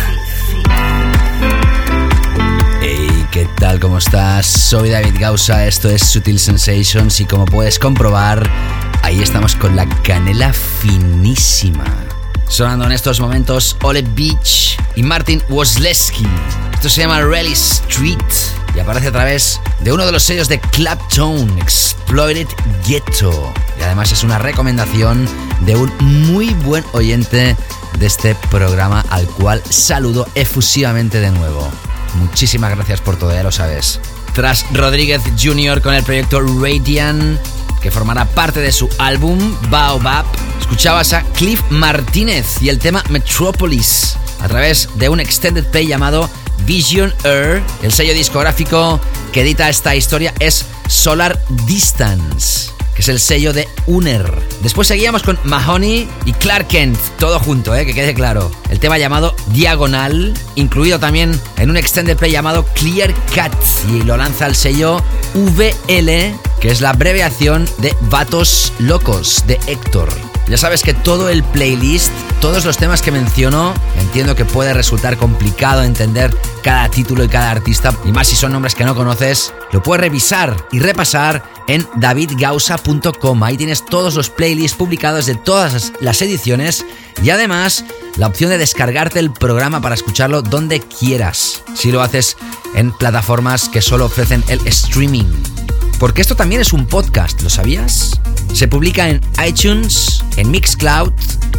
Hey, 2.82 3.26
¿qué 3.32 3.48
tal? 3.58 3.80
¿Cómo 3.80 3.96
estás? 3.96 4.44
Soy 4.44 4.90
David 4.90 5.14
Gausa, 5.18 5.66
esto 5.66 5.88
es 5.88 6.02
Sutil 6.02 6.38
Sensations 6.38 7.18
y 7.20 7.24
como 7.24 7.46
puedes 7.46 7.78
comprobar, 7.78 8.46
ahí 9.00 9.22
estamos 9.22 9.56
con 9.56 9.74
la 9.74 9.88
canela 10.02 10.52
finísima. 10.52 11.86
Sonando 12.46 12.84
en 12.84 12.92
estos 12.92 13.20
momentos 13.20 13.78
Ole 13.82 14.02
Beach 14.02 14.76
y 14.96 15.02
Martin 15.02 15.42
Wozleski. 15.48 16.26
Esto 16.74 16.90
se 16.90 17.00
llama 17.00 17.22
Rally 17.22 17.52
Street 17.52 18.18
y 18.74 18.80
aparece 18.80 19.08
a 19.08 19.12
través 19.12 19.62
de 19.80 19.92
uno 19.92 20.04
de 20.04 20.12
los 20.12 20.22
sellos 20.22 20.48
de 20.48 20.60
Claptone, 20.60 21.58
Exploited 21.62 22.48
Ghetto. 22.86 23.54
Y 23.80 23.82
además 23.82 24.12
es 24.12 24.22
una 24.22 24.38
recomendación 24.38 25.26
de 25.66 25.76
un 25.76 25.92
muy 26.00 26.48
buen 26.64 26.84
oyente 26.92 27.56
de 27.98 28.06
este 28.06 28.34
programa 28.50 29.04
al 29.10 29.26
cual 29.26 29.62
saludo 29.68 30.26
efusivamente 30.34 31.20
de 31.20 31.30
nuevo. 31.30 31.68
Muchísimas 32.14 32.70
gracias 32.70 33.00
por 33.00 33.16
todo, 33.16 33.32
ya 33.32 33.42
lo 33.42 33.52
sabes. 33.52 34.00
Tras 34.34 34.66
Rodríguez 34.72 35.22
Jr. 35.40 35.80
con 35.80 35.94
el 35.94 36.02
proyecto 36.02 36.40
Radiant, 36.40 37.40
que 37.80 37.90
formará 37.90 38.24
parte 38.24 38.60
de 38.60 38.72
su 38.72 38.88
álbum 38.98 39.54
Baobab, 39.70 40.24
escuchabas 40.60 41.12
a 41.12 41.22
Cliff 41.22 41.60
Martínez 41.70 42.60
y 42.60 42.68
el 42.68 42.78
tema 42.78 43.02
Metropolis 43.10 44.16
a 44.40 44.48
través 44.48 44.88
de 44.96 45.08
un 45.08 45.20
extended 45.20 45.64
play 45.66 45.86
llamado 45.86 46.28
Vision 46.66 47.12
Air. 47.24 47.62
El 47.82 47.92
sello 47.92 48.14
discográfico 48.14 49.00
que 49.32 49.42
edita 49.42 49.68
esta 49.68 49.94
historia 49.94 50.34
es 50.40 50.66
Solar 50.88 51.40
Distance 51.66 52.74
que 52.94 53.02
es 53.02 53.08
el 53.08 53.20
sello 53.20 53.52
de 53.52 53.68
Uner. 53.86 54.43
Después 54.64 54.88
seguíamos 54.88 55.22
con 55.22 55.38
Mahoney 55.44 56.08
y 56.24 56.32
Clark 56.32 56.68
Kent, 56.68 56.98
todo 57.18 57.38
junto, 57.38 57.76
eh, 57.76 57.84
que 57.84 57.92
quede 57.92 58.14
claro. 58.14 58.50
El 58.70 58.80
tema 58.80 58.96
llamado 58.96 59.36
Diagonal, 59.48 60.32
incluido 60.54 60.98
también 60.98 61.38
en 61.58 61.68
un 61.68 61.76
extended 61.76 62.16
play 62.16 62.32
llamado 62.32 62.64
Clear 62.74 63.12
Cut, 63.34 63.54
y 63.90 64.02
lo 64.04 64.16
lanza 64.16 64.46
el 64.46 64.54
sello 64.54 65.02
VL, 65.34 66.34
que 66.60 66.70
es 66.70 66.80
la 66.80 66.90
abreviación 66.90 67.68
de 67.76 67.94
Vatos 68.08 68.72
Locos 68.78 69.44
de 69.46 69.60
Héctor. 69.66 70.33
Ya 70.48 70.58
sabes 70.58 70.82
que 70.82 70.92
todo 70.92 71.30
el 71.30 71.42
playlist, 71.42 72.12
todos 72.40 72.64
los 72.64 72.76
temas 72.76 73.00
que 73.00 73.10
menciono, 73.10 73.72
entiendo 73.98 74.34
que 74.34 74.44
puede 74.44 74.74
resultar 74.74 75.16
complicado 75.16 75.82
entender 75.82 76.36
cada 76.62 76.90
título 76.90 77.24
y 77.24 77.28
cada 77.28 77.50
artista, 77.50 77.94
y 78.04 78.12
más 78.12 78.28
si 78.28 78.36
son 78.36 78.52
nombres 78.52 78.74
que 78.74 78.84
no 78.84 78.94
conoces, 78.94 79.54
lo 79.72 79.82
puedes 79.82 80.02
revisar 80.02 80.56
y 80.70 80.80
repasar 80.80 81.42
en 81.66 81.86
davidgausa.com. 81.96 83.42
Ahí 83.42 83.56
tienes 83.56 83.84
todos 83.86 84.14
los 84.14 84.28
playlists 84.28 84.76
publicados 84.76 85.26
de 85.26 85.34
todas 85.34 85.92
las 86.00 86.20
ediciones 86.20 86.84
y 87.22 87.30
además 87.30 87.84
la 88.16 88.26
opción 88.26 88.50
de 88.50 88.58
descargarte 88.58 89.18
el 89.18 89.32
programa 89.32 89.80
para 89.80 89.94
escucharlo 89.94 90.42
donde 90.42 90.80
quieras. 90.80 91.62
Si 91.74 91.90
lo 91.90 92.02
haces 92.02 92.36
en 92.74 92.92
plataformas 92.92 93.68
que 93.68 93.80
solo 93.80 94.06
ofrecen 94.06 94.44
el 94.48 94.66
streaming. 94.66 95.53
Porque 95.98 96.20
esto 96.20 96.36
también 96.36 96.60
es 96.60 96.72
un 96.72 96.86
podcast, 96.86 97.40
¿lo 97.42 97.50
sabías? 97.50 98.20
Se 98.52 98.68
publica 98.68 99.08
en 99.08 99.20
iTunes, 99.46 100.22
en 100.36 100.50
Mixcloud 100.50 101.12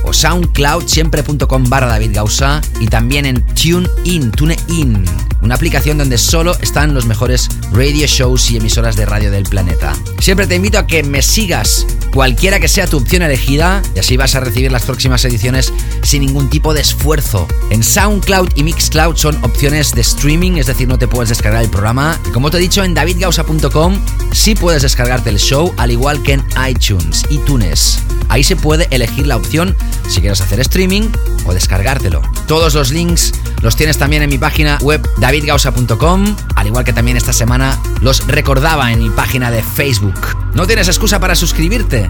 o 0.04 0.14
SoundCloud, 0.14 0.88
siempre.com 0.88 1.64
barra 1.68 1.88
David 1.88 2.12
Gausa 2.14 2.62
y 2.80 2.88
también 2.88 3.26
en 3.26 3.46
TuneIn, 3.46 4.32
TuneIn, 4.32 5.04
una 5.42 5.56
aplicación 5.56 5.98
donde 5.98 6.18
solo 6.18 6.56
están 6.62 6.94
los 6.94 7.06
mejores 7.06 7.50
radio 7.72 8.06
shows 8.08 8.52
y 8.52 8.58
emisoras 8.58 8.96
de 8.96 9.06
radio 9.06 9.32
del 9.32 9.44
planeta. 9.44 9.94
Siempre 10.20 10.48
te 10.48 10.56
invito 10.56 10.78
a 10.78 10.88
que 10.88 11.04
me 11.04 11.22
sigas, 11.22 11.86
cualquiera 12.14 12.60
que 12.60 12.68
sea 12.68 12.88
tu 12.88 12.98
opción 12.98 13.24
elegida, 13.24 13.82
y 13.96 14.00
así 14.00 14.16
vas 14.16 14.36
a 14.36 14.40
recibir 14.40 14.72
las 14.72 14.84
próximas 14.84 15.26
ediciones 15.26 15.74
sin 16.04 16.22
ningún 16.22 16.50
tipo 16.50 16.74
de 16.74 16.82
esfuerzo. 16.82 17.48
En 17.72 17.84
SoundCloud 17.84 18.50
y 18.56 18.64
Mixcloud 18.64 19.16
son 19.16 19.44
opciones 19.44 19.92
de 19.92 20.02
streaming, 20.02 20.54
es 20.54 20.68
decir, 20.68 20.88
no 20.88 20.98
te 20.98 21.08
puedes 21.08 21.30
descargar 21.30 21.64
el 21.64 21.70
programa. 21.70 22.20
Y 22.28 22.32
como 22.32 22.52
te 22.52 22.58
he 22.58 22.62
dicho, 22.62 22.84
en 22.84 22.94
davidgausa.com 22.94 24.00
sí 24.32 24.56
puedes 24.56 24.82
descargarte 24.82 25.30
el 25.30 25.38
show, 25.38 25.74
al 25.78 25.92
igual 25.92 26.22
que 26.24 26.34
en 26.34 26.46
iTunes 26.68 27.24
y 27.30 27.38
Tunes. 27.40 28.00
Ahí 28.30 28.44
se 28.44 28.56
puede 28.56 28.88
elegir 28.92 29.28
la 29.28 29.36
opción 29.36 29.76
si 30.08 30.22
quieres 30.22 30.42
hacer 30.42 30.60
streaming 30.60 31.10
o 31.46 31.54
descargártelo. 31.54 32.22
Todos 32.48 32.74
los 32.74 32.92
links 32.92 33.34
los 33.62 33.76
tienes 33.76 33.98
también 33.98 34.24
en 34.24 34.30
mi 34.30 34.38
página 34.38 34.78
web 34.82 35.08
davidgausa.com, 35.18 36.36
al 36.56 36.68
igual 36.68 36.86
que 36.86 36.94
también 36.94 37.18
esta 37.18 37.34
semana 37.34 37.80
los 38.02 38.28
recordaba 38.28 38.92
en 38.92 39.04
mi 39.04 39.10
página 39.10 39.52
de 39.52 39.64
Facebook. 39.64 40.20
No 40.54 40.68
tienes 40.68 40.88
excusa 40.88 41.20
para 41.20 41.36
suscribirte. 41.36 42.10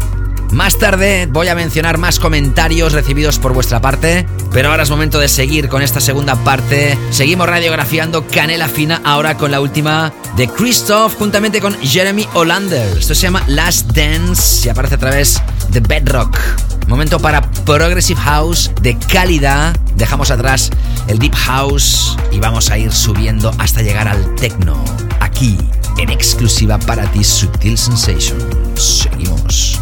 Más 0.55 0.77
tarde 0.77 1.27
voy 1.29 1.49
a 1.49 1.53
mencionar 1.53 1.97
más 1.97 2.17
comentarios 2.17 2.93
recibidos 2.93 3.39
por 3.39 3.51
vuestra 3.51 3.81
parte, 3.81 4.25
pero 4.53 4.71
ahora 4.71 4.83
es 4.83 4.89
momento 4.89 5.19
de 5.19 5.27
seguir 5.27 5.67
con 5.67 5.81
esta 5.81 5.99
segunda 5.99 6.37
parte. 6.45 6.97
Seguimos 7.11 7.49
radiografiando 7.49 8.25
Canela 8.25 8.69
Fina 8.69 9.01
ahora 9.03 9.35
con 9.35 9.51
la 9.51 9.59
última 9.59 10.13
de 10.37 10.47
Christoph 10.47 11.17
juntamente 11.17 11.59
con 11.59 11.77
Jeremy 11.81 12.25
Olander. 12.35 12.97
Esto 12.97 13.13
se 13.13 13.23
llama 13.23 13.43
Last 13.47 13.91
Dance 13.91 14.65
y 14.65 14.69
aparece 14.69 14.95
a 14.95 14.97
través 14.97 15.41
de 15.71 15.81
Bedrock. 15.81 16.39
Momento 16.87 17.19
para 17.19 17.41
Progressive 17.41 18.21
House 18.21 18.71
de 18.81 18.97
calidad. 18.97 19.75
Dejamos 19.97 20.31
atrás 20.31 20.69
el 21.09 21.19
Deep 21.19 21.35
House 21.35 22.15
y 22.31 22.39
vamos 22.39 22.71
a 22.71 22.77
ir 22.77 22.93
subiendo 22.93 23.51
hasta 23.57 23.81
llegar 23.81 24.07
al 24.07 24.35
techno. 24.35 24.81
Aquí, 25.19 25.57
en 25.97 26.09
exclusiva 26.09 26.79
para 26.79 27.11
ti, 27.11 27.25
Sutil 27.25 27.77
Sensation. 27.77 28.39
Seguimos. 28.75 29.81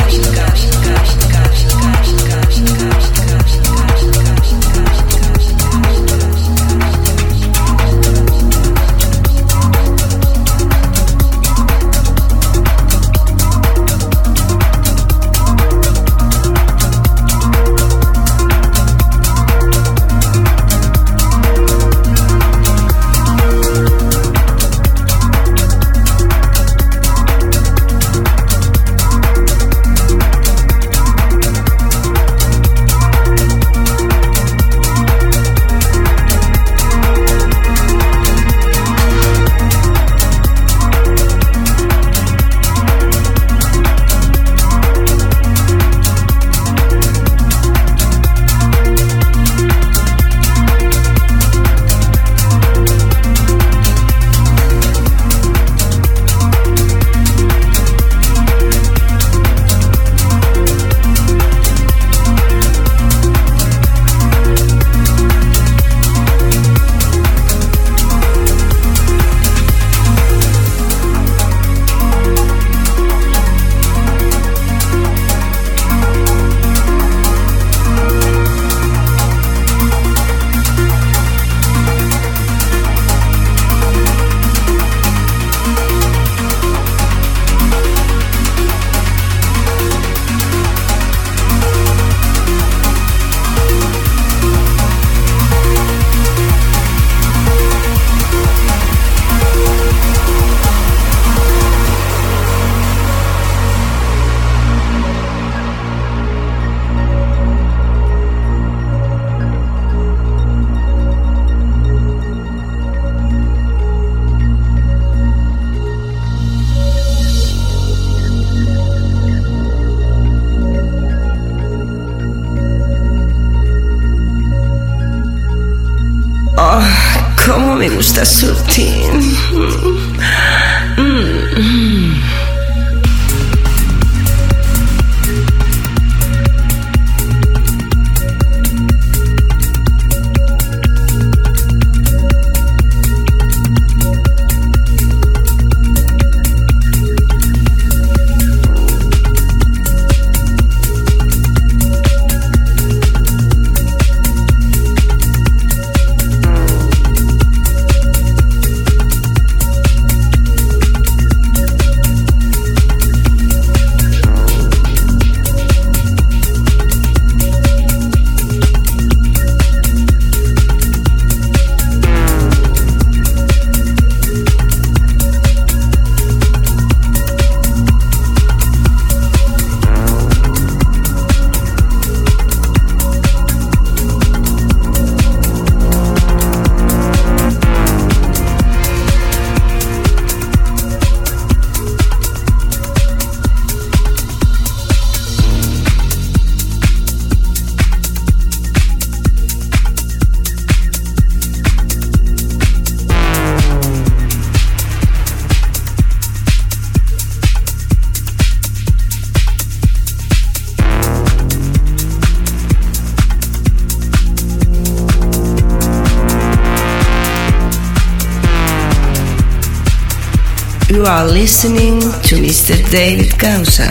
Listening 221.41 221.99
to 222.21 222.35
Mr. 222.35 222.75
David 222.91 223.31
Causa 223.39 223.89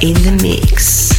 in 0.00 0.14
the 0.22 0.38
mix. 0.40 1.13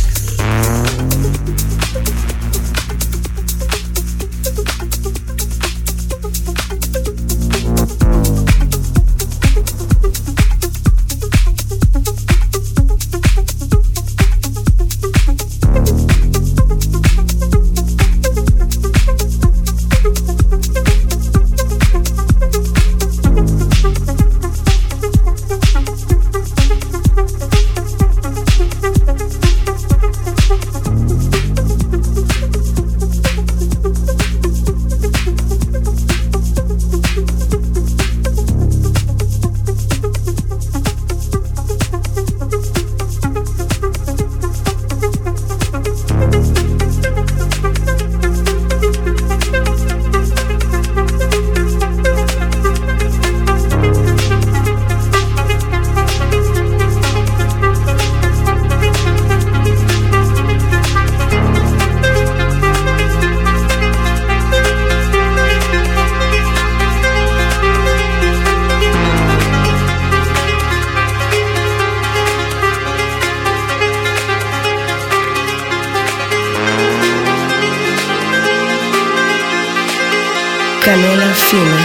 Canela 80.86 81.34
Fina 81.34 81.82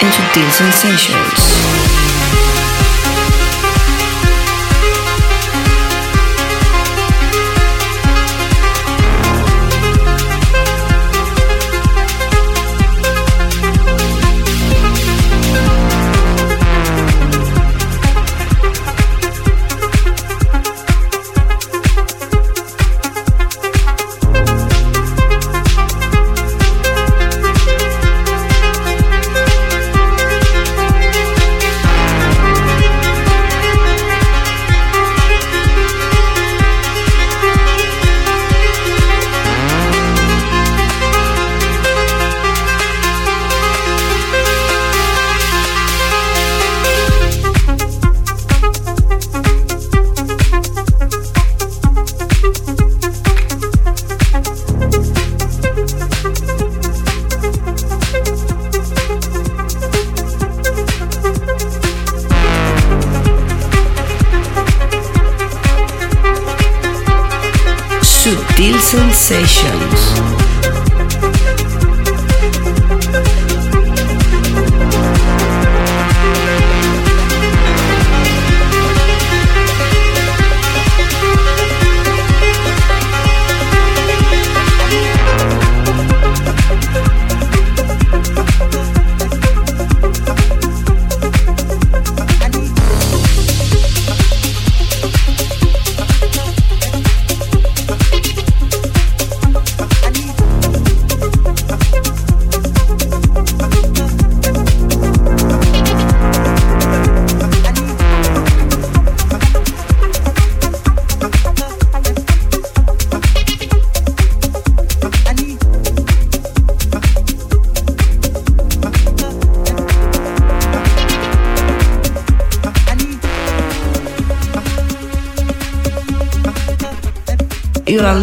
and 0.00 0.12
Sutil 0.12 0.48
Sensations. 0.52 1.75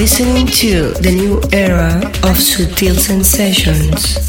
Listening 0.04 0.46
to 0.46 0.92
the 1.00 1.10
new 1.10 1.40
era 1.54 1.88
of 2.28 2.36
Sutil 2.36 2.94
Sensations. 2.94 4.23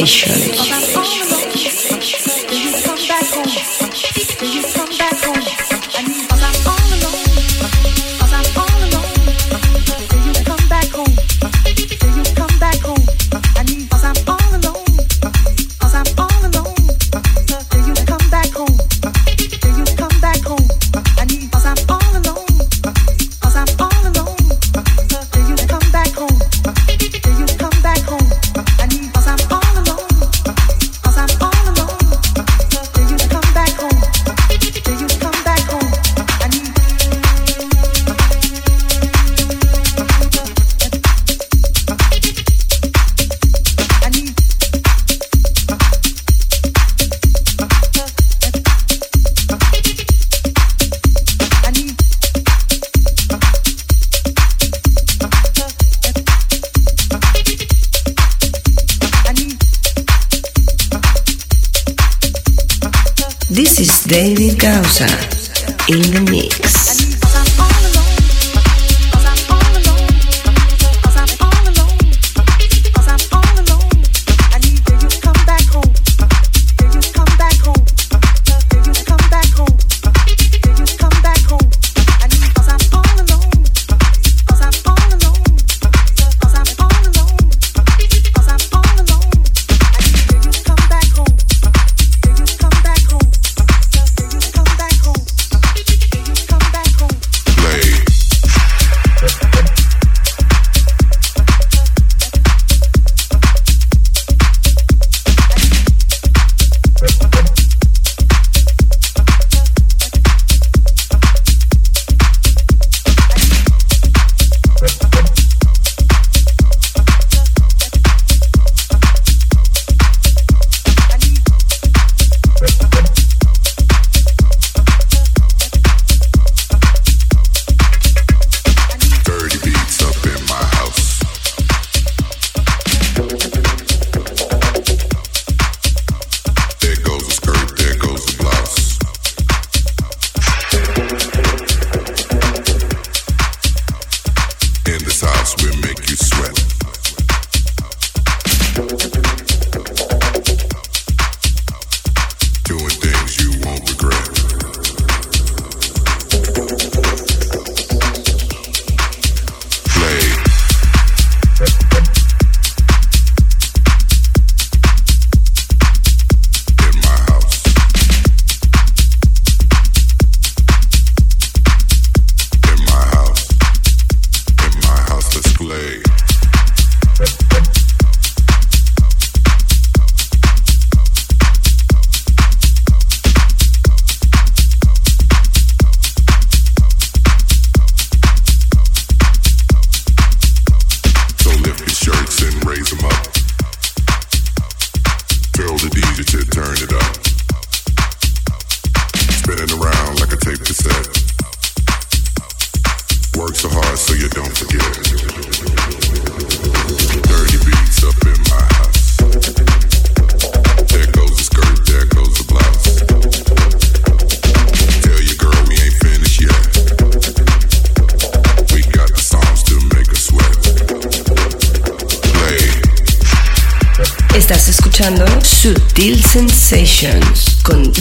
sensations 0.00 0.71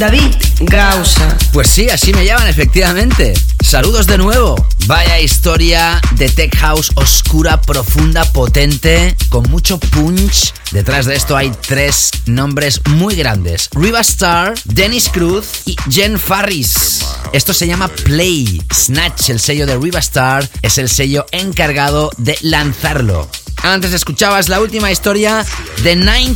David 0.01 0.33
Gausa. 0.61 1.37
Pues 1.53 1.67
sí, 1.67 1.87
así 1.91 2.11
me 2.11 2.25
llaman 2.25 2.47
efectivamente. 2.47 3.35
Saludos 3.63 4.07
de 4.07 4.17
nuevo. 4.17 4.55
Vaya 4.87 5.19
historia 5.19 6.01
de 6.15 6.27
tech 6.27 6.57
house 6.57 6.91
oscura, 6.95 7.61
profunda, 7.61 8.25
potente, 8.33 9.15
con 9.29 9.47
mucho 9.51 9.77
punch. 9.77 10.55
Detrás 10.71 11.05
de 11.05 11.13
esto 11.13 11.37
hay 11.37 11.51
tres 11.51 12.09
nombres 12.25 12.81
muy 12.89 13.13
grandes. 13.13 13.69
Riva 13.73 14.01
Star, 14.01 14.55
Dennis 14.65 15.07
Cruz 15.07 15.45
y 15.65 15.75
Jen 15.87 16.17
Farris. 16.17 17.05
Esto 17.31 17.53
se 17.53 17.67
llama 17.67 17.87
Play. 17.87 18.59
Snatch, 18.73 19.29
el 19.29 19.39
sello 19.39 19.67
de 19.67 19.77
Riva 19.77 19.99
Star, 19.99 20.49
es 20.63 20.79
el 20.79 20.89
sello 20.89 21.27
encargado 21.31 22.09
de 22.17 22.39
lanzarlo. 22.41 23.29
Antes 23.61 23.93
escuchabas 23.93 24.49
la 24.49 24.59
última 24.59 24.91
historia 24.91 25.45
de 25.83 25.95
Nine 25.95 26.35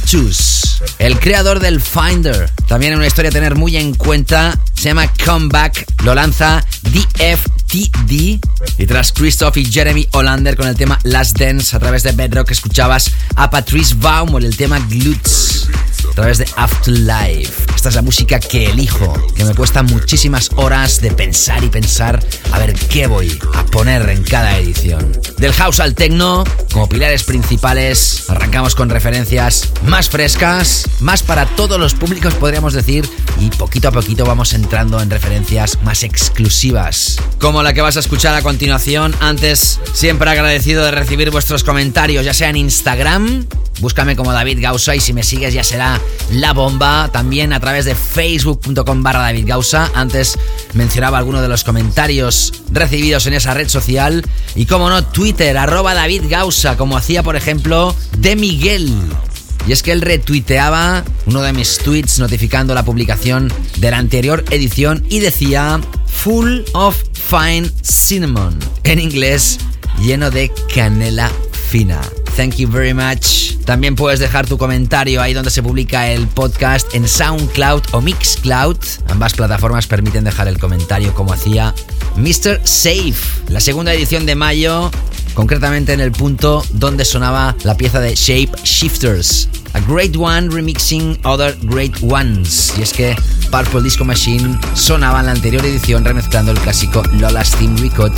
el 1.00 1.20
creador 1.20 1.60
del 1.60 1.82
Finder. 1.82 2.52
También 2.76 2.94
una 2.98 3.08
historia 3.08 3.30
a 3.30 3.32
tener 3.32 3.56
muy 3.56 3.78
en 3.78 3.94
cuenta. 3.94 4.54
Se 4.74 4.90
llama 4.90 5.10
Comeback. 5.24 5.86
Lo 6.04 6.14
lanza 6.14 6.62
DFTD. 6.82 8.12
Y 8.78 8.86
tras 8.86 9.14
Christoph 9.14 9.56
y 9.56 9.64
Jeremy 9.64 10.10
Hollander 10.12 10.58
con 10.58 10.68
el 10.68 10.76
tema 10.76 11.00
Last 11.04 11.40
Dance 11.40 11.74
a 11.74 11.80
través 11.80 12.04
de 12.04 12.12
Bedrock, 12.12 12.52
escuchabas 12.52 13.12
a 13.38 13.50
Patrice 13.50 13.96
Baum 13.98 14.36
el 14.36 14.58
tema 14.58 14.80
Glutes 14.90 15.70
a 16.12 16.16
través 16.16 16.38
de 16.38 16.48
Afterlife. 16.58 17.52
Esta 17.76 17.90
es 17.90 17.96
la 17.96 18.02
música 18.02 18.40
que 18.40 18.70
elijo, 18.70 19.14
que 19.36 19.46
me 19.46 19.56
cuesta 19.56 19.82
muchísimas 19.84 20.50
horas 20.56 21.00
de 21.00 21.12
pensar 21.12 21.64
y 21.64 21.70
pensar 21.70 22.24
a 22.52 22.60
ver 22.60 22.74
qué 22.74 23.08
voy 23.08 23.40
a 23.54 23.66
poner 23.66 24.10
en 24.10 24.24
cada 24.24 24.58
edición. 24.58 25.12
Del 25.38 25.54
house 25.54 25.80
al 25.80 25.96
techno, 25.96 26.44
como 26.72 26.90
pilares 26.90 27.24
principales, 27.24 28.25
arrancamos 28.56 28.76
con 28.76 28.90
referencias 28.90 29.70
más 29.84 30.08
frescas, 30.08 30.88
más 31.02 31.24
para 31.24 31.46
todos 31.46 31.78
los 31.78 31.94
públicos 31.94 32.36
podríamos 32.36 32.74
decir, 32.74 33.06
y 33.38 33.50
poquito 33.50 33.90
a 33.90 33.92
poquito 33.92 34.24
vamos 34.24 34.54
entrando 34.54 35.02
en 35.02 35.10
referencias 35.10 35.78
más 35.84 36.04
exclusivas, 36.04 37.18
como 37.38 37.64
la 37.64 37.74
que 37.74 37.82
vas 37.82 37.98
a 37.98 38.00
escuchar 38.00 38.34
a 38.34 38.42
continuación. 38.42 39.14
Antes, 39.20 39.82
siempre 39.92 40.30
agradecido 40.30 40.86
de 40.86 40.92
recibir 40.92 41.32
vuestros 41.32 41.66
comentarios, 41.66 42.24
ya 42.24 42.34
sea 42.34 42.50
en 42.50 42.56
Instagram, 42.56 43.46
búscame 43.80 44.16
como 44.16 44.32
David 44.32 44.60
Gausa 44.62 44.96
y 44.96 45.00
si 45.00 45.14
me 45.14 45.24
sigues 45.24 45.54
ya 45.54 45.64
será 45.64 46.00
la 46.32 46.54
bomba. 46.54 47.10
También 47.12 47.54
a 47.54 47.60
través 47.60 47.86
de 47.86 47.96
facebook.com 47.96 49.04
barra 49.04 49.22
David 49.22 49.48
Gausa. 49.48 49.92
Antes 49.94 50.38
mencionaba 50.74 51.18
algunos 51.18 51.42
de 51.42 51.48
los 51.48 51.64
comentarios 51.64 52.54
recibidos 52.72 53.28
en 53.28 53.34
esa 53.34 53.54
red 53.54 53.68
social. 53.68 54.26
Y 54.56 54.66
como 54.66 54.90
no, 54.90 55.04
Twitter, 55.04 55.58
arroba 55.58 55.94
David 55.94 56.24
Gausa, 56.30 56.78
como 56.78 56.98
hacía 56.98 57.24
por 57.24 57.36
ejemplo 57.36 57.96
de 58.26 58.36
Miguel. 58.36 58.92
Y 59.68 59.72
es 59.72 59.84
que 59.84 59.92
él 59.92 60.02
retuiteaba 60.02 61.04
uno 61.28 61.44
de 61.44 61.54
mis 61.54 61.78
tweets 61.78 62.18
notificando 62.18 62.74
la 62.74 62.84
publicación 62.84 63.54
de 63.78 63.92
la 63.92 64.00
anterior 64.00 64.44
edición 64.50 65.06
y 65.12 65.20
decía 65.20 65.80
Full 66.08 66.62
of 66.74 66.98
Fine 67.14 67.70
Cinnamon. 67.84 68.58
En 68.84 68.98
inglés, 68.98 69.60
lleno 70.02 70.32
de 70.32 70.52
canela 70.74 71.32
fina. 71.70 72.02
Thank 72.36 72.56
you 72.56 72.68
very 72.68 72.96
much. 72.96 73.58
También 73.64 73.96
puedes 73.96 74.20
dejar 74.20 74.48
tu 74.48 74.58
comentario 74.58 75.22
ahí 75.22 75.34
donde 75.34 75.52
se 75.52 75.62
publica 75.62 76.10
el 76.10 76.26
podcast 76.26 76.96
en 76.96 77.08
SoundCloud 77.08 77.84
o 77.92 78.02
Mixcloud. 78.02 78.78
Ambas 79.08 79.36
plataformas 79.36 79.86
permiten 79.86 80.24
dejar 80.24 80.48
el 80.48 80.58
comentario 80.58 81.14
como 81.14 81.32
hacía 81.32 81.76
Mr. 82.18 82.60
Safe. 82.64 83.14
La 83.50 83.60
segunda 83.60 83.94
edición 83.94 84.26
de 84.26 84.34
mayo, 84.34 84.90
concretamente 85.36 85.94
en 85.94 86.00
el 86.00 86.12
punto 86.12 86.66
donde 86.72 87.06
sonaba 87.06 87.56
la 87.64 87.78
pieza 87.78 88.00
de 88.00 88.16
Shape 88.16 88.52
Shifters. 88.64 89.50
A 89.74 89.82
Great 89.82 90.16
One 90.16 90.50
remixing 90.50 91.20
Other 91.26 91.56
Great 91.64 91.98
Ones. 92.02 92.74
Y 92.80 92.82
es 92.82 92.94
que 92.94 93.16
Purple 93.52 93.82
Disco 93.84 94.06
Machine 94.06 94.58
sonaba 94.74 95.20
en 95.20 95.28
la 95.28 95.34
anterior 95.34 95.64
edición 95.66 96.04
remezclando 96.04 96.52
el 96.52 96.60
clásico 96.60 97.04
Lola's 97.20 97.52
Team 97.52 97.78
Record 97.78 98.14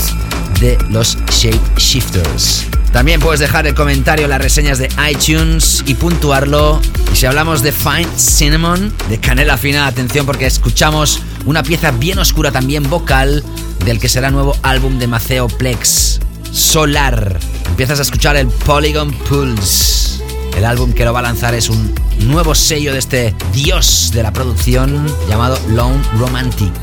de 0.61 0.77
los 0.89 1.17
Shape 1.31 1.59
Shifters. 1.77 2.65
También 2.93 3.19
puedes 3.19 3.39
dejar 3.39 3.67
el 3.67 3.75
comentario 3.75 4.25
en 4.25 4.29
las 4.29 4.41
reseñas 4.41 4.77
de 4.77 4.89
iTunes 5.11 5.83
y 5.85 5.95
puntuarlo. 5.95 6.79
Y 7.11 7.15
si 7.15 7.25
hablamos 7.25 7.61
de 7.61 7.71
Fine 7.71 8.07
Cinnamon, 8.15 8.93
de 9.09 9.19
canela 9.19 9.57
fina, 9.57 9.87
atención 9.87 10.25
porque 10.25 10.45
escuchamos 10.45 11.21
una 11.45 11.63
pieza 11.63 11.91
bien 11.91 12.19
oscura 12.19 12.51
también 12.51 12.89
vocal 12.89 13.43
del 13.85 13.99
que 13.99 14.09
será 14.09 14.31
nuevo 14.31 14.55
álbum 14.63 14.99
de 14.99 15.07
Maceo 15.07 15.47
Plex, 15.47 16.19
Solar. 16.51 17.39
Empiezas 17.67 17.99
a 17.99 18.01
escuchar 18.01 18.35
el 18.35 18.47
Polygon 18.47 19.11
Pulse. 19.11 20.23
El 20.57 20.65
álbum 20.65 20.93
que 20.93 21.05
lo 21.05 21.13
va 21.13 21.19
a 21.19 21.23
lanzar 21.23 21.53
es 21.53 21.69
un 21.69 21.93
nuevo 22.19 22.55
sello 22.55 22.93
de 22.93 22.99
este 22.99 23.35
dios 23.53 24.11
de 24.13 24.23
la 24.23 24.33
producción 24.33 25.05
llamado 25.29 25.59
Lone 25.69 26.01
Romantic. 26.17 26.73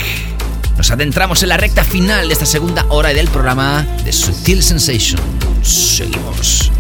Nos 0.77 0.91
adentramos 0.91 1.43
en 1.43 1.49
la 1.49 1.57
recta 1.57 1.85
final 1.85 2.29
de 2.29 2.35
esta 2.35 2.47
segunda 2.47 2.85
hora 2.89 3.11
del 3.11 3.29
programa 3.29 3.87
de 4.05 4.13
Sutil 4.13 4.63
Sensation. 4.63 5.21
Seguimos. 5.63 6.71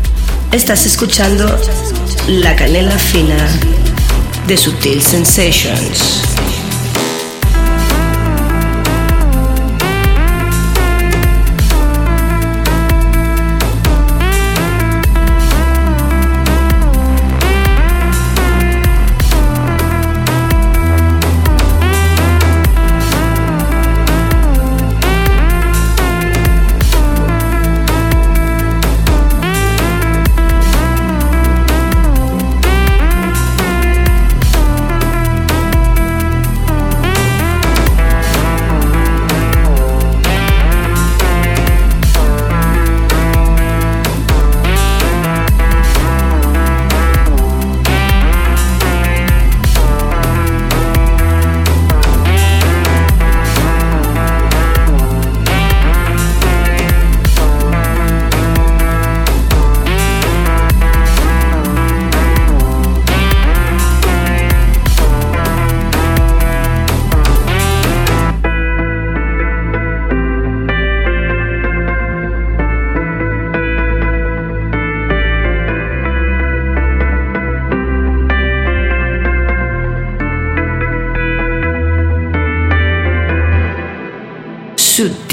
Estás 0.52 0.86
escuchando 0.86 1.58
La 2.28 2.54
Canela 2.54 2.98
Fina 2.98 3.48
de 4.46 4.56
Sutil 4.56 5.02
Sensations. 5.02 6.33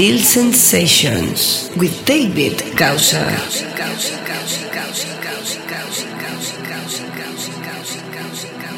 Sutil 0.02 0.18
Sensations 0.18 1.69
with 1.78 1.94
David 2.07 2.76
Gausa. 2.76 3.22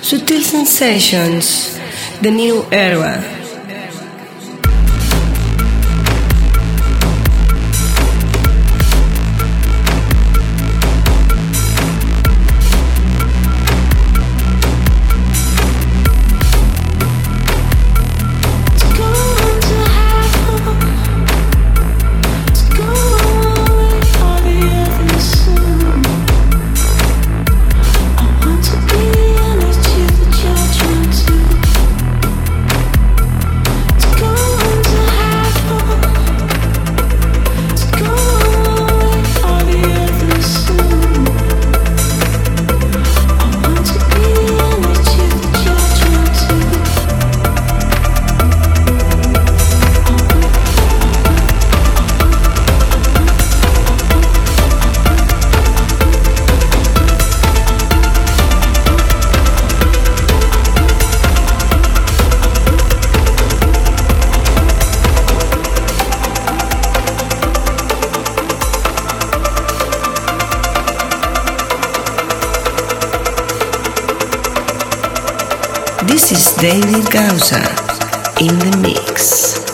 Sutil 0.03 0.41
Sensations, 0.43 1.79
the 2.19 2.29
new 2.29 2.65
era. 2.73 3.42
This 76.13 76.31
is 76.31 76.55
David 76.61 77.11
Gausa 77.11 77.57
in 78.39 78.59
the 78.59 78.77
mix. 78.83 79.72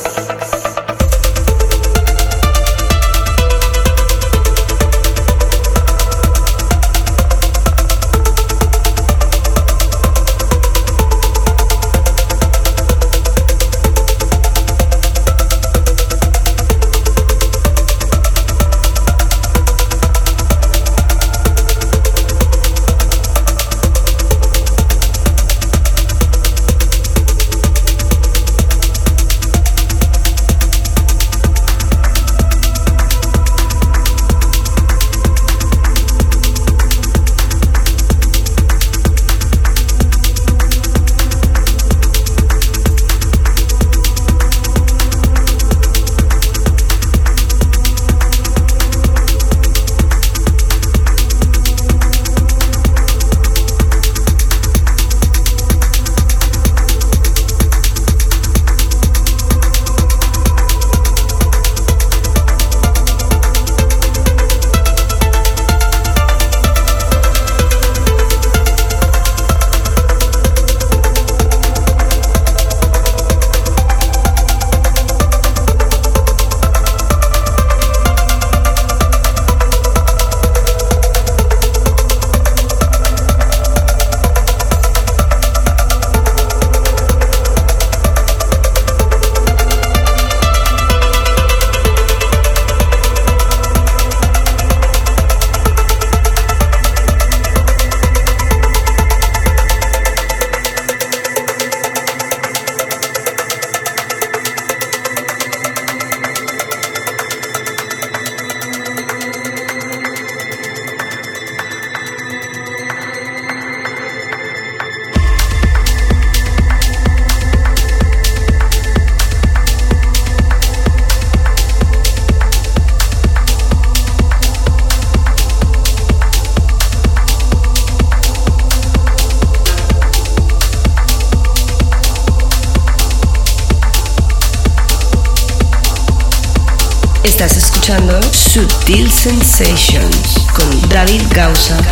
Con 140.53 140.69
David 140.88 141.23
Gausa. 141.36 141.89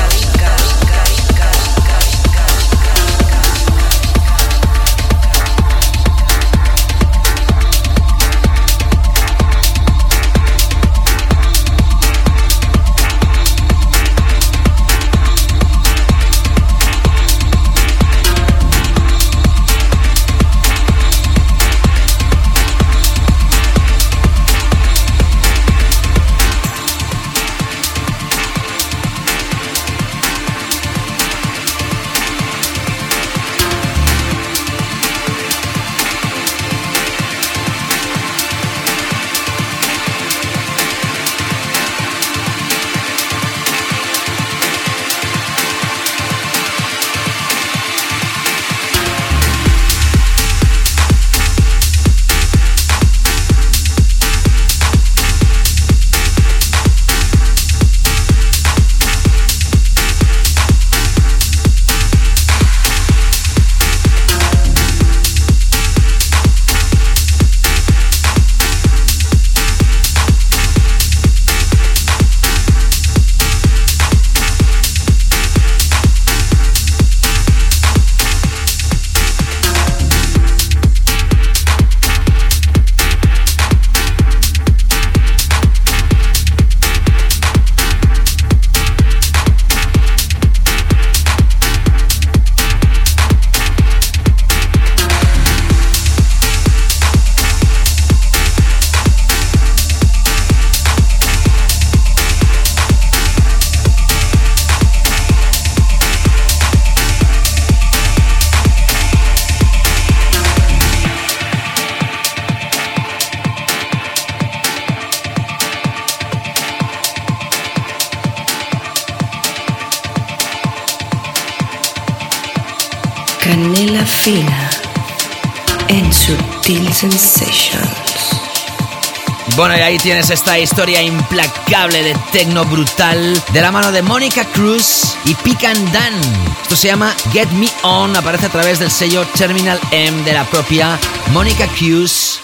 Ahí 129.88 129.98
tienes 130.00 130.30
esta 130.30 130.60
historia 130.60 131.02
implacable 131.02 132.04
de 132.04 132.14
techno 132.34 132.66
brutal 132.66 133.42
de 133.54 133.62
la 133.62 133.72
mano 133.72 133.90
de 133.94 134.02
Mónica 134.02 134.44
Cruz 134.44 135.16
y 135.24 135.34
Pick 135.36 135.64
and 135.64 135.94
Dan. 135.94 136.14
Esto 136.62 136.76
se 136.76 136.90
llama 136.90 137.16
Get 137.32 137.50
Me 137.52 137.70
On, 137.84 138.14
aparece 138.14 138.48
a 138.48 138.50
través 138.50 138.80
del 138.80 138.92
sello 138.92 139.26
Terminal 139.38 139.80
M 139.92 140.24
de 140.24 140.34
la 140.34 140.44
propia 140.44 141.00
Mónica 141.32 141.68
Cruz. 141.68 142.42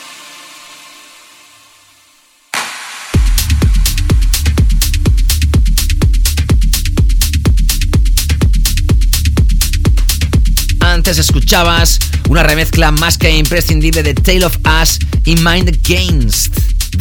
Antes 10.80 11.18
escuchabas 11.18 12.00
una 12.30 12.44
remezcla 12.44 12.92
más 12.92 13.18
que 13.18 13.36
imprescindible 13.36 14.02
de 14.02 14.14
Tale 14.14 14.46
of 14.46 14.56
Us 14.82 15.00
y 15.26 15.36
Mind 15.36 15.68
Against 15.68 16.53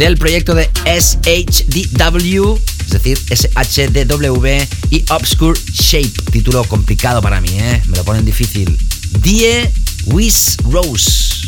del 0.02 0.18
proyecto 0.18 0.56
de 0.56 0.68
SHDW, 0.84 2.58
es 2.84 2.90
decir, 2.90 3.18
SHDW 3.30 4.46
y 4.90 5.04
Obscure 5.10 5.58
Shape. 5.72 6.10
Título 6.32 6.64
complicado 6.64 7.22
para 7.22 7.40
mí, 7.40 7.50
¿eh? 7.52 7.80
Me 7.86 7.98
lo 7.98 8.04
ponen 8.04 8.24
difícil. 8.24 8.76
Die 9.22 9.70
Wiz 10.06 10.56
Rose. 10.68 11.46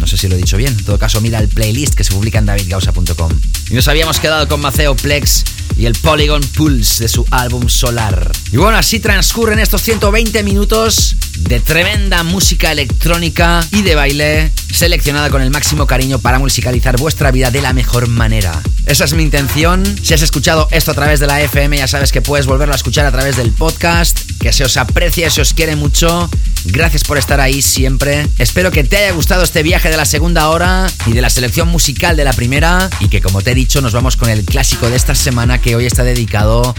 No 0.00 0.08
sé 0.08 0.16
si 0.16 0.26
lo 0.26 0.34
he 0.34 0.38
dicho 0.38 0.56
bien. 0.56 0.72
En 0.76 0.84
todo 0.84 0.98
caso, 0.98 1.20
mira 1.20 1.38
el 1.38 1.46
playlist 1.46 1.94
que 1.94 2.02
se 2.02 2.12
publica 2.12 2.40
en 2.40 2.46
davidgausa.com. 2.46 3.30
Y 3.70 3.74
nos 3.74 3.86
habíamos 3.86 4.18
quedado 4.18 4.48
con 4.48 4.60
Maceo 4.60 4.96
Plex 4.96 5.44
y 5.76 5.86
el 5.86 5.94
Polygon 5.94 6.42
Pulse 6.42 7.04
de 7.04 7.08
su 7.08 7.24
álbum 7.30 7.68
Solar. 7.68 8.32
Y 8.50 8.56
bueno, 8.56 8.76
así 8.76 8.98
transcurren 8.98 9.60
estos 9.60 9.82
120 9.82 10.42
minutos 10.42 11.14
de 11.36 11.60
tremenda 11.60 12.22
música 12.22 12.72
electrónica 12.72 13.64
y 13.70 13.82
de 13.82 13.94
baile 13.94 14.52
seleccionada 14.72 15.30
con 15.30 15.42
el 15.42 15.50
máximo 15.50 15.86
cariño 15.86 16.18
para 16.18 16.38
musicalizar 16.38 16.98
vuestra 16.98 17.30
vida 17.30 17.50
de 17.50 17.60
la 17.60 17.72
mejor 17.72 18.08
manera. 18.08 18.60
Esa 18.86 19.04
es 19.04 19.14
mi 19.14 19.22
intención. 19.22 19.82
Si 20.02 20.14
has 20.14 20.22
escuchado 20.22 20.68
esto 20.70 20.90
a 20.90 20.94
través 20.94 21.20
de 21.20 21.26
la 21.26 21.40
FM, 21.40 21.78
ya 21.78 21.86
sabes 21.86 22.12
que 22.12 22.20
puedes 22.20 22.46
volverlo 22.46 22.74
a 22.74 22.76
escuchar 22.76 23.06
a 23.06 23.12
través 23.12 23.36
del 23.36 23.50
podcast. 23.50 24.18
Que 24.40 24.52
se 24.52 24.64
os 24.64 24.76
aprecia, 24.76 25.30
se 25.30 25.40
os 25.40 25.54
quiere 25.54 25.74
mucho. 25.76 26.28
Gracias 26.66 27.04
por 27.04 27.18
estar 27.18 27.40
ahí 27.40 27.62
siempre. 27.62 28.26
Espero 28.38 28.70
que 28.70 28.84
te 28.84 28.98
haya 28.98 29.12
gustado 29.12 29.42
este 29.42 29.62
viaje 29.62 29.90
de 29.90 29.96
la 29.96 30.04
segunda 30.04 30.48
hora 30.48 30.86
y 31.06 31.12
de 31.12 31.22
la 31.22 31.30
selección 31.30 31.68
musical 31.68 32.16
de 32.16 32.24
la 32.24 32.32
primera. 32.32 32.90
Y 33.00 33.08
que 33.08 33.22
como 33.22 33.42
te 33.42 33.52
he 33.52 33.54
dicho, 33.54 33.80
nos 33.80 33.92
vamos 33.92 34.16
con 34.16 34.28
el 34.28 34.44
clásico 34.44 34.90
de 34.90 34.96
esta 34.96 35.14
semana 35.14 35.60
que 35.60 35.76
hoy 35.76 35.86
está 35.86 36.04
dedicado 36.04 36.74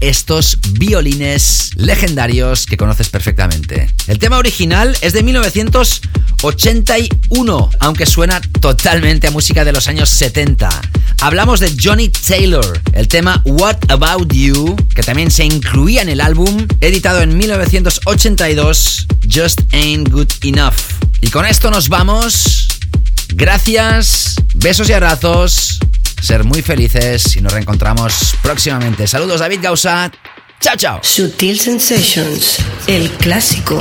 estos 0.00 0.58
violines 0.72 1.70
legendarios 1.76 2.66
que 2.66 2.76
conoces 2.76 3.08
perfectamente. 3.08 3.94
El 4.06 4.18
tema 4.18 4.36
original 4.38 4.96
es 5.00 5.12
de 5.12 5.22
1981, 5.22 7.70
aunque 7.80 8.06
suena 8.06 8.40
totalmente 8.40 9.28
a 9.28 9.30
música 9.30 9.64
de 9.64 9.72
los 9.72 9.86
años 9.88 10.10
70. 10.10 10.68
Hablamos 11.20 11.60
de 11.60 11.72
Johnny 11.80 12.08
Taylor, 12.08 12.80
el 12.92 13.06
tema 13.08 13.40
What 13.44 13.76
About 13.88 14.32
You, 14.32 14.76
que 14.94 15.02
también 15.02 15.30
se 15.30 15.44
incluía 15.44 16.02
en 16.02 16.08
el 16.08 16.20
álbum, 16.20 16.66
editado 16.80 17.20
en 17.20 17.36
1982, 17.36 19.06
Just 19.32 19.60
Ain't 19.72 20.08
Good 20.08 20.30
Enough. 20.42 20.74
Y 21.20 21.30
con 21.30 21.46
esto 21.46 21.70
nos 21.70 21.88
vamos. 21.88 22.66
Gracias, 23.34 24.34
besos 24.54 24.88
y 24.88 24.92
abrazos 24.92 25.78
ser 26.20 26.44
muy 26.44 26.62
felices 26.62 27.36
y 27.36 27.40
nos 27.40 27.52
reencontramos 27.52 28.36
próximamente. 28.42 29.06
Saludos, 29.06 29.40
David 29.40 29.60
Gausat. 29.62 30.14
Chao, 30.60 30.76
chao. 30.76 31.00
Sutil 31.02 31.58
Sensations, 31.58 32.58
el 32.86 33.10
clásico. 33.12 33.78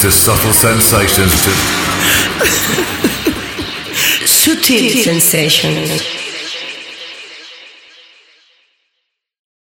To 0.00 0.12
Subtle 0.12 0.52
Sensations. 0.52 1.32
Subtle 4.24 5.02
Sensations. 5.02 6.17